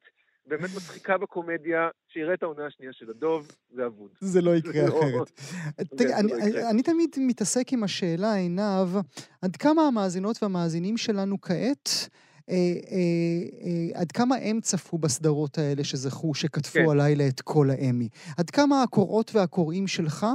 באמת 0.48 0.70
מצחיקה 0.76 1.18
בקומדיה, 1.18 1.88
שיראה 2.12 2.34
את 2.34 2.42
העונה 2.42 2.66
השנייה 2.66 2.92
של 2.92 3.10
הדוב, 3.10 3.48
זה 3.70 3.86
אבוד. 3.86 4.10
זה 4.20 4.40
לא 4.42 4.56
יקרה 4.56 4.86
לא- 4.88 4.98
אחרת. 4.98 5.30
לא 6.00 6.70
אני 6.70 6.82
תמיד 6.82 7.10
מתעסק 7.18 7.72
עם 7.72 7.84
השאלה, 7.84 8.34
עינב, 8.34 8.88
עד 9.42 9.56
כמה 9.56 9.82
המאזינות 9.82 10.42
והמאזינים 10.42 10.96
שלנו 10.96 11.40
כעת 11.40 12.08
עד 13.94 14.12
כמה 14.12 14.36
הם 14.36 14.60
צפו 14.60 14.98
בסדרות 14.98 15.58
האלה 15.58 15.84
שזכו, 15.84 16.34
שכתבו 16.34 16.72
כן. 16.72 16.88
הלילה 16.90 17.28
את 17.28 17.40
כל 17.40 17.70
האמי? 17.70 18.08
עד 18.36 18.50
כמה 18.50 18.82
הקוראות 18.82 19.34
והקוראים 19.34 19.86
שלך 19.86 20.26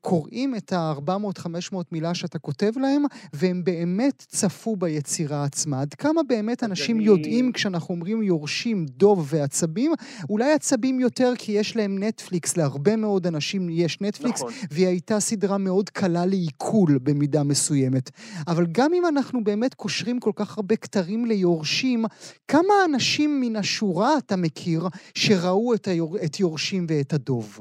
קוראים 0.00 0.54
את 0.54 0.72
ה-400-500 0.72 1.76
מילה 1.92 2.14
שאתה 2.14 2.38
כותב 2.38 2.72
להם, 2.76 3.04
והם 3.32 3.64
באמת 3.64 4.24
צפו 4.28 4.76
ביצירה 4.76 5.44
עצמה? 5.44 5.80
עד 5.80 5.94
כמה 5.94 6.22
באמת 6.22 6.64
אנשים 6.64 6.96
אני... 6.96 7.04
יודעים 7.04 7.52
כשאנחנו 7.52 7.94
אומרים 7.94 8.22
יורשים 8.22 8.86
דוב 8.86 9.28
ועצבים? 9.30 9.92
אולי 10.30 10.52
עצבים 10.52 11.00
יותר 11.00 11.32
כי 11.38 11.52
יש 11.52 11.76
להם 11.76 12.02
נטפליקס, 12.02 12.56
להרבה 12.56 12.96
מאוד 12.96 13.26
אנשים 13.26 13.68
יש 13.70 14.00
נטפליקס, 14.00 14.40
נכון. 14.40 14.52
והיא 14.70 14.86
הייתה 14.86 15.20
סדרה 15.20 15.58
מאוד 15.58 15.90
קלה 15.90 16.26
לעיכול 16.26 16.98
במידה 17.02 17.42
מסוימת. 17.42 18.10
אבל 18.48 18.66
גם 18.72 18.94
אם 18.94 19.06
אנחנו 19.06 19.44
באמת 19.44 19.74
קושרים 19.74 20.20
כל 20.20 20.32
כך 20.34 20.56
הרבה 20.56 20.76
כתרים, 20.76 21.07
מוכרים 21.08 21.24
ליורשים, 21.24 22.00
כמה 22.48 22.74
אנשים 22.88 23.30
מן 23.40 23.56
השורה 23.56 24.08
אתה 24.26 24.34
מכיר 24.36 24.80
שראו 25.14 25.74
את, 25.74 25.86
היור... 25.86 26.16
את 26.26 26.40
יורשים 26.40 26.86
ואת 26.88 27.12
הדוב? 27.12 27.58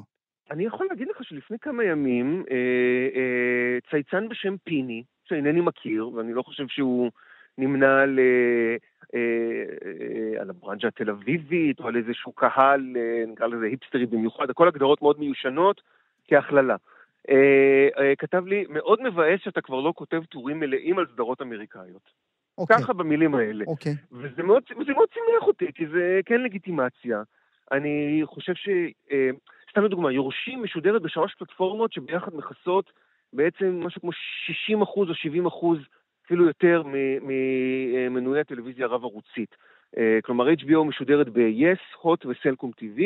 אני 0.51 0.65
יכול 0.65 0.87
להגיד 0.89 1.07
לך 1.07 1.23
שלפני 1.23 1.57
כמה 1.61 1.83
ימים 1.83 2.43
אה, 2.51 2.55
אה, 3.15 3.77
צייצן 3.89 4.29
בשם 4.29 4.55
פיני, 4.63 5.03
שאינני 5.29 5.61
מכיר, 5.61 6.09
ואני 6.09 6.33
לא 6.33 6.41
חושב 6.41 6.67
שהוא 6.67 7.11
נמנה 7.57 8.01
על, 8.01 8.19
אה, 8.19 8.75
אה, 9.15 9.19
אה, 9.85 10.41
על 10.41 10.49
הברנג'ה 10.49 10.87
התל 10.87 11.09
אביבית, 11.09 11.79
או 11.79 11.87
על 11.87 11.95
איזשהו 11.97 12.31
קהל, 12.31 12.95
אה, 12.95 13.23
נקרא 13.27 13.47
לזה 13.47 13.65
היפסטרי 13.65 14.05
במיוחד, 14.05 14.49
הכל 14.49 14.67
הגדרות 14.67 15.01
מאוד 15.01 15.19
מיושנות 15.19 15.81
כהכללה. 16.27 16.75
אה, 17.29 17.87
אה, 17.97 18.15
כתב 18.15 18.45
לי, 18.45 18.65
מאוד 18.69 19.01
מבאס 19.01 19.39
שאתה 19.43 19.61
כבר 19.61 19.79
לא 19.81 19.93
כותב 19.95 20.23
טורים 20.29 20.59
מלאים 20.59 20.99
על 20.99 21.05
סדרות 21.13 21.41
אמריקאיות. 21.41 22.26
אוקיי. 22.57 22.77
ככה 22.77 22.93
במילים 22.93 23.35
האלה. 23.35 23.65
אוקיי. 23.67 23.95
וזה 24.11 24.43
מאוד, 24.43 24.63
וזה 24.79 24.93
מאוד 24.93 25.07
שימח 25.13 25.47
אותי, 25.47 25.73
כי 25.75 25.87
זה 25.87 26.19
כן 26.25 26.41
לגיטימציה. 26.41 27.21
אני 27.71 28.21
חושב 28.25 28.53
ש... 28.55 28.69
אה, 29.11 29.29
סתם 29.71 29.83
לדוגמה, 29.83 30.11
יורשים 30.11 30.63
משודרת 30.63 31.01
בשלוש 31.01 31.35
פלטפורמות 31.35 31.93
שביחד 31.93 32.35
מכסות 32.35 32.91
בעצם 33.33 33.81
משהו 33.85 34.01
כמו 34.01 34.11
60 34.45 34.81
אחוז 34.81 35.09
או 35.09 35.15
70 35.15 35.45
אחוז, 35.45 35.79
אפילו 36.25 36.47
יותר, 36.47 36.83
ממנויי 37.21 38.41
הטלוויזיה 38.41 38.85
הרב-ערוצית. 38.85 39.55
אה, 39.97 40.19
כלומר, 40.23 40.53
HBO 40.53 40.83
משודרת 40.83 41.29
ב-yes, 41.29 42.03
hot 42.03 42.27
וסלקום 42.27 42.71
TV. 42.81 43.01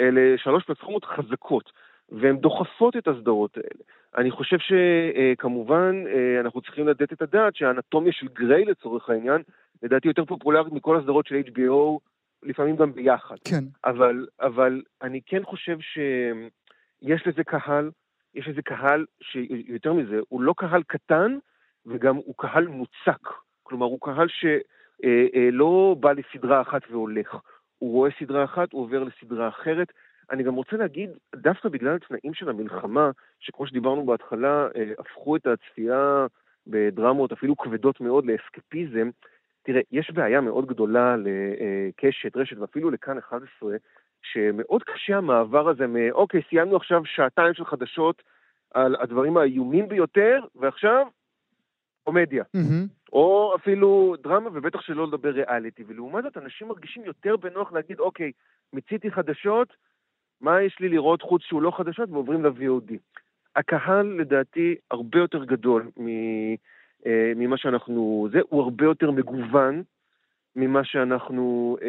אלה 0.00 0.38
שלוש 0.38 0.64
פלטפורמות 0.64 1.04
חזקות. 1.04 1.72
והן 2.20 2.36
דוחפות 2.36 2.96
את 2.96 3.08
הסדרות 3.08 3.56
האלה. 3.56 3.82
אני 4.16 4.30
חושב 4.30 4.56
שכמובן 4.58 6.04
אה, 6.06 6.40
אנחנו 6.40 6.60
צריכים 6.60 6.88
לתת 6.88 7.12
את 7.12 7.22
הדעת 7.22 7.56
שהאנטומיה 7.56 8.12
של 8.12 8.28
גריי 8.28 8.64
לצורך 8.64 9.10
העניין, 9.10 9.42
לדעתי 9.82 10.08
יותר 10.08 10.24
פופולרית 10.24 10.72
מכל 10.72 10.98
הסדרות 10.98 11.26
של 11.26 11.34
HBO, 11.34 11.98
לפעמים 12.42 12.76
גם 12.76 12.92
ביחד. 12.92 13.36
כן. 13.44 13.64
אבל, 13.84 14.26
אבל 14.40 14.82
אני 15.02 15.20
כן 15.26 15.44
חושב 15.44 15.78
שיש 15.80 17.26
לזה 17.26 17.44
קהל, 17.44 17.90
יש 18.34 18.48
לזה 18.48 18.62
קהל 18.62 19.06
שיותר 19.22 19.92
מזה, 19.92 20.20
הוא 20.28 20.42
לא 20.42 20.54
קהל 20.56 20.82
קטן 20.82 21.38
וגם 21.86 22.16
הוא 22.16 22.34
קהל 22.38 22.66
מוצק. 22.66 23.28
כלומר, 23.62 23.86
הוא 23.86 23.98
קהל 24.00 24.28
שלא 24.28 25.84
אה, 25.84 25.88
אה, 25.88 25.94
בא 26.00 26.12
לסדרה 26.12 26.60
אחת 26.60 26.82
והולך. 26.90 27.36
הוא 27.78 27.92
רואה 27.92 28.10
סדרה 28.18 28.44
אחת, 28.44 28.72
הוא 28.72 28.82
עובר 28.82 29.04
לסדרה 29.04 29.48
אחרת. 29.48 29.92
אני 30.32 30.42
גם 30.42 30.54
רוצה 30.54 30.76
להגיד, 30.76 31.10
דווקא 31.36 31.68
בגלל 31.68 31.96
התנאים 31.96 32.34
של 32.34 32.48
המלחמה, 32.48 33.10
שכמו 33.40 33.66
שדיברנו 33.66 34.06
בהתחלה, 34.06 34.68
אה, 34.76 34.92
הפכו 34.98 35.36
את 35.36 35.46
הצפייה 35.46 36.26
בדרמות 36.66 37.32
אפילו 37.32 37.56
כבדות 37.56 38.00
מאוד 38.00 38.26
לאסקפיזם, 38.26 39.10
תראה, 39.62 39.80
יש 39.92 40.10
בעיה 40.10 40.40
מאוד 40.40 40.66
גדולה 40.66 41.16
לקשת, 41.16 42.36
רשת 42.36 42.58
ואפילו 42.58 42.90
לכאן 42.90 43.18
11, 43.18 43.76
שמאוד 44.22 44.82
קשה 44.82 45.16
המעבר 45.16 45.68
הזה 45.68 45.86
מאוקיי, 45.86 46.42
סיימנו 46.48 46.76
עכשיו 46.76 47.04
שעתיים 47.04 47.54
של 47.54 47.64
חדשות 47.64 48.22
על 48.74 48.96
הדברים 49.00 49.36
האיומים 49.36 49.88
ביותר, 49.88 50.40
ועכשיו 50.54 51.06
קומדיה. 52.04 52.44
Mm-hmm. 52.56 53.12
או 53.12 53.54
אפילו 53.56 54.14
דרמה, 54.22 54.50
ובטח 54.52 54.80
שלא 54.80 55.06
לדבר 55.06 55.30
ריאליטי. 55.30 55.84
ולעומת 55.86 56.24
זאת, 56.24 56.36
אנשים 56.36 56.68
מרגישים 56.68 57.04
יותר 57.04 57.36
בנוח 57.36 57.72
להגיד, 57.72 58.00
אוקיי, 58.00 58.32
מיציתי 58.72 59.10
חדשות, 59.10 59.68
מה 60.42 60.62
יש 60.62 60.76
לי 60.80 60.88
לראות 60.88 61.22
חוץ 61.22 61.42
שהוא 61.42 61.62
לא 61.62 61.70
חדשות 61.76 62.10
ועוברים 62.10 62.44
ל-VOD. 62.44 62.92
הקהל 63.56 64.06
לדעתי 64.06 64.74
הרבה 64.90 65.18
יותר 65.18 65.44
גדול 65.44 65.90
אה, 67.06 67.32
ממה 67.36 67.56
שאנחנו, 67.56 68.28
זה, 68.32 68.40
הוא 68.48 68.62
הרבה 68.62 68.84
יותר 68.84 69.10
מגוון 69.10 69.82
ממה 70.56 70.84
שאנחנו 70.84 71.76
אה, 71.82 71.88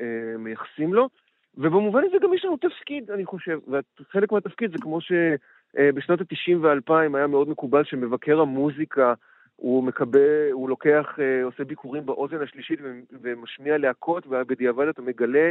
אה, 0.00 0.38
מייחסים 0.38 0.94
לו, 0.94 1.08
ובמובן 1.54 2.02
הזה 2.08 2.16
גם 2.22 2.34
יש 2.34 2.44
לנו 2.44 2.56
תפקיד, 2.56 3.10
אני 3.10 3.24
חושב, 3.24 3.58
וחלק 3.68 4.32
מהתפקיד 4.32 4.72
זה 4.72 4.78
כמו 4.80 4.98
שבשנות 5.00 6.20
ה-90 6.20 6.56
וה-2000 6.60 7.16
היה 7.16 7.26
מאוד 7.26 7.48
מקובל 7.48 7.84
שמבקר 7.84 8.40
המוזיקה 8.40 9.14
הוא 9.60 9.84
מקבל, 9.84 10.50
הוא 10.52 10.68
לוקח, 10.68 11.06
אה, 11.18 11.44
עושה 11.44 11.64
ביקורים 11.64 12.06
באוזן 12.06 12.42
השלישית 12.42 12.80
ומשמיע 13.22 13.78
להקות, 13.78 14.26
ובדיעבד 14.26 14.88
אתה 14.88 15.02
מגלה 15.02 15.50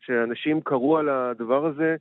שאנשים 0.00 0.60
קראו 0.60 0.98
על 0.98 1.08
הדבר 1.08 1.66
הזה 1.66 1.96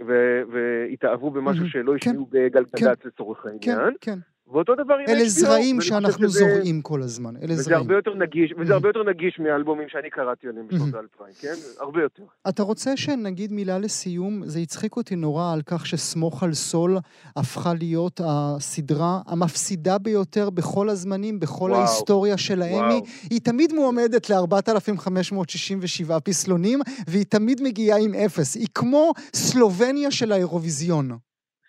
והתאהבו 0.00 1.30
במשהו 1.30 1.68
שלא 1.68 1.92
כן, 1.92 1.96
השמיעו 1.96 2.28
בגלגלצ 2.30 3.00
כן, 3.02 3.08
לצורך 3.08 3.46
העניין. 3.46 3.60
כן, 3.60 3.92
כן. 4.00 4.18
ואותו 4.52 4.74
דבר 4.74 4.94
עם 4.94 5.06
HBO. 5.06 5.10
אלה 5.10 5.28
זרעים 5.28 5.80
שאנחנו 5.80 6.28
זורעים 6.28 6.82
כל 6.82 7.02
הזמן, 7.02 7.36
אלה 7.36 7.54
זרעים. 7.54 7.80
הרבה 7.80 7.94
יותר 7.94 8.14
נגיש, 8.14 8.54
וזה 8.58 8.74
הרבה 8.74 8.88
יותר 8.88 9.02
נגיש 9.02 9.38
מאלבומים 9.38 9.88
שאני 9.88 10.10
קראתי 10.10 10.48
עליהם 10.48 10.66
בשנות 10.68 10.94
האלפיים, 10.94 11.34
כן? 11.40 11.54
הרבה 11.80 12.02
יותר. 12.02 12.22
אתה 12.48 12.62
רוצה 12.62 12.96
שנגיד 12.96 13.52
מילה 13.52 13.78
לסיום? 13.78 14.42
זה 14.46 14.58
הצחיק 14.58 14.96
אותי 14.96 15.16
נורא 15.16 15.52
על 15.52 15.62
כך 15.66 15.86
שסמוך 15.86 16.42
על 16.42 16.54
סול 16.54 16.98
הפכה 17.36 17.74
להיות 17.74 18.20
הסדרה 18.24 19.20
המפסידה 19.26 19.98
ביותר 19.98 20.50
בכל 20.50 20.88
הזמנים, 20.88 21.40
בכל 21.40 21.70
וואו. 21.70 21.74
ההיסטוריה 21.80 22.36
של 22.36 22.62
האמי. 22.62 23.00
היא 23.30 23.40
תמיד 23.40 23.72
מועמדת 23.72 24.30
ל-4,567 24.30 26.20
פסלונים, 26.20 26.80
והיא 27.08 27.24
תמיד 27.24 27.62
מגיעה 27.62 27.98
עם 27.98 28.14
אפס. 28.14 28.54
היא 28.54 28.68
כמו 28.74 29.12
סלובניה 29.34 30.10
של 30.10 30.32
האירוויזיון. 30.32 31.10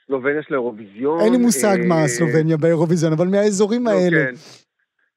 סלובניה 0.07 0.43
של 0.43 0.53
האירוויזיון. 0.53 1.19
אין 1.19 1.31
לי 1.31 1.37
מושג 1.37 1.77
מה 1.87 2.01
אה, 2.01 2.07
סלובניה 2.07 2.57
באירוויזיון, 2.57 3.13
אבל 3.13 3.27
מהאזורים 3.27 3.85
לא, 3.85 3.91
האלה. 3.91 4.25
כן, 4.25 4.33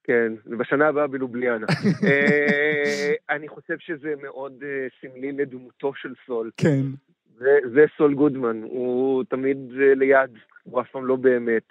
כן, 0.04 0.32
ובשנה 0.46 0.88
הבאה 0.88 1.06
בלובליאנה. 1.06 1.66
אה, 2.08 3.12
אני 3.30 3.48
חושב 3.48 3.76
שזה 3.78 4.14
מאוד 4.22 4.52
אה, 4.62 4.86
סמלי 5.00 5.32
לדמותו 5.32 5.92
של 5.94 6.12
סול. 6.26 6.50
כן. 6.56 6.82
זה 7.74 7.84
סול 7.96 8.14
גודמן, 8.14 8.62
הוא 8.62 9.24
תמיד 9.24 9.56
ליד, 9.72 10.30
הוא 10.62 10.80
אף 10.80 10.90
פעם 10.92 11.06
לא 11.06 11.16
באמת. 11.16 11.68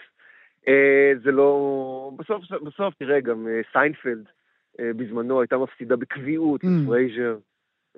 זה 1.24 1.32
לא... 1.32 2.12
בסוף, 2.18 2.44
בסוף, 2.64 2.94
תראה, 3.00 3.20
גם 3.20 3.48
סיינפלד 3.72 4.24
בזמנו 4.80 5.42
הייתה 5.42 5.58
מפסידה 5.58 5.96
בקביעות 5.96 6.64
ממ. 6.64 6.68
לפרייזר. 6.84 7.38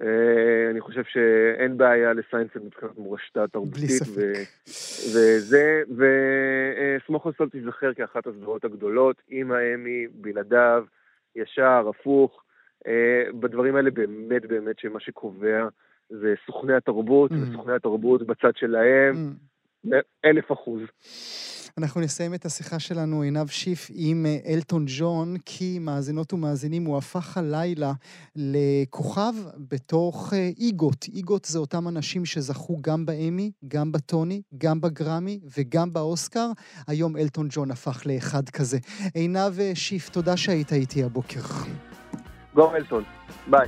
אה, 0.02 0.70
אני 0.72 0.82
חושב 0.82 1.04
שאין 1.04 1.78
בעיה 1.78 2.14
לסיינפלד 2.14 2.60
מבחינת 2.60 2.98
מורשתה 2.98 3.44
התרבותית. 3.44 4.02
וזה, 5.14 5.82
וסמוך 5.90 7.28
על 7.28 7.34
סול 7.38 7.50
תיזכר 7.50 7.94
כאחת 7.94 8.28
הסדרות 8.28 8.66
הגדולות, 8.66 9.22
עם 9.28 9.52
האמי, 9.52 10.08
בלעדיו, 10.12 10.86
ישר, 11.36 11.90
הפוך. 11.90 12.44
אה, 12.88 13.24
בדברים 13.40 13.76
האלה 13.76 13.92
באמת 13.92 14.46
באמת 14.46 14.80
שמה 14.80 15.00
שקובע 15.00 15.68
זה 16.10 16.34
סוכני 16.46 16.74
התרבות, 16.74 17.32
ממ. 17.32 17.36
וסוכני 17.36 17.74
התרבות 17.74 18.28
בצד 18.28 18.56
שלהם, 18.56 19.34
mm. 19.86 19.90
אלף 20.26 20.52
אחוז. 20.52 20.82
אנחנו 21.80 22.02
נסיים 22.02 22.34
את 22.34 22.46
השיחה 22.46 22.80
שלנו, 22.80 23.22
עינב 23.22 23.48
שיף, 23.48 23.88
עם 23.94 24.26
אה, 24.26 24.54
אלטון 24.54 24.86
ג'ון, 24.88 25.36
כי 25.46 25.80
מאזינות 25.80 26.34
ומאזינים, 26.34 26.86
הוא 26.86 26.98
הפך 26.98 27.38
הלילה 27.38 27.92
לכוכב 28.36 29.34
בתוך 29.70 30.34
אה, 30.34 30.50
איגוט. 30.58 31.06
איגוט 31.14 31.46
זה 31.46 31.60
אותם 31.60 31.88
אנשים 31.88 32.26
שזכו 32.26 32.78
גם 32.82 33.06
באמי, 33.06 33.52
גם 33.68 33.92
בטוני, 33.92 34.42
גם 34.58 34.82
בגרמי 34.82 35.40
וגם 35.58 35.94
באוסקר. 35.94 36.52
היום 36.88 37.18
אלטון 37.18 37.48
ג'ון 37.52 37.72
הפך 37.72 38.02
לאחד 38.06 38.50
כזה. 38.50 38.78
עינב 39.14 39.60
אה, 39.60 39.72
שיף, 39.76 40.10
תודה 40.10 40.38
שהיית 40.38 40.74
איתי 40.74 41.04
הבוקר. 41.04 41.42
גו 42.56 42.76
אלטון, 42.76 43.04
ביי. 43.48 43.68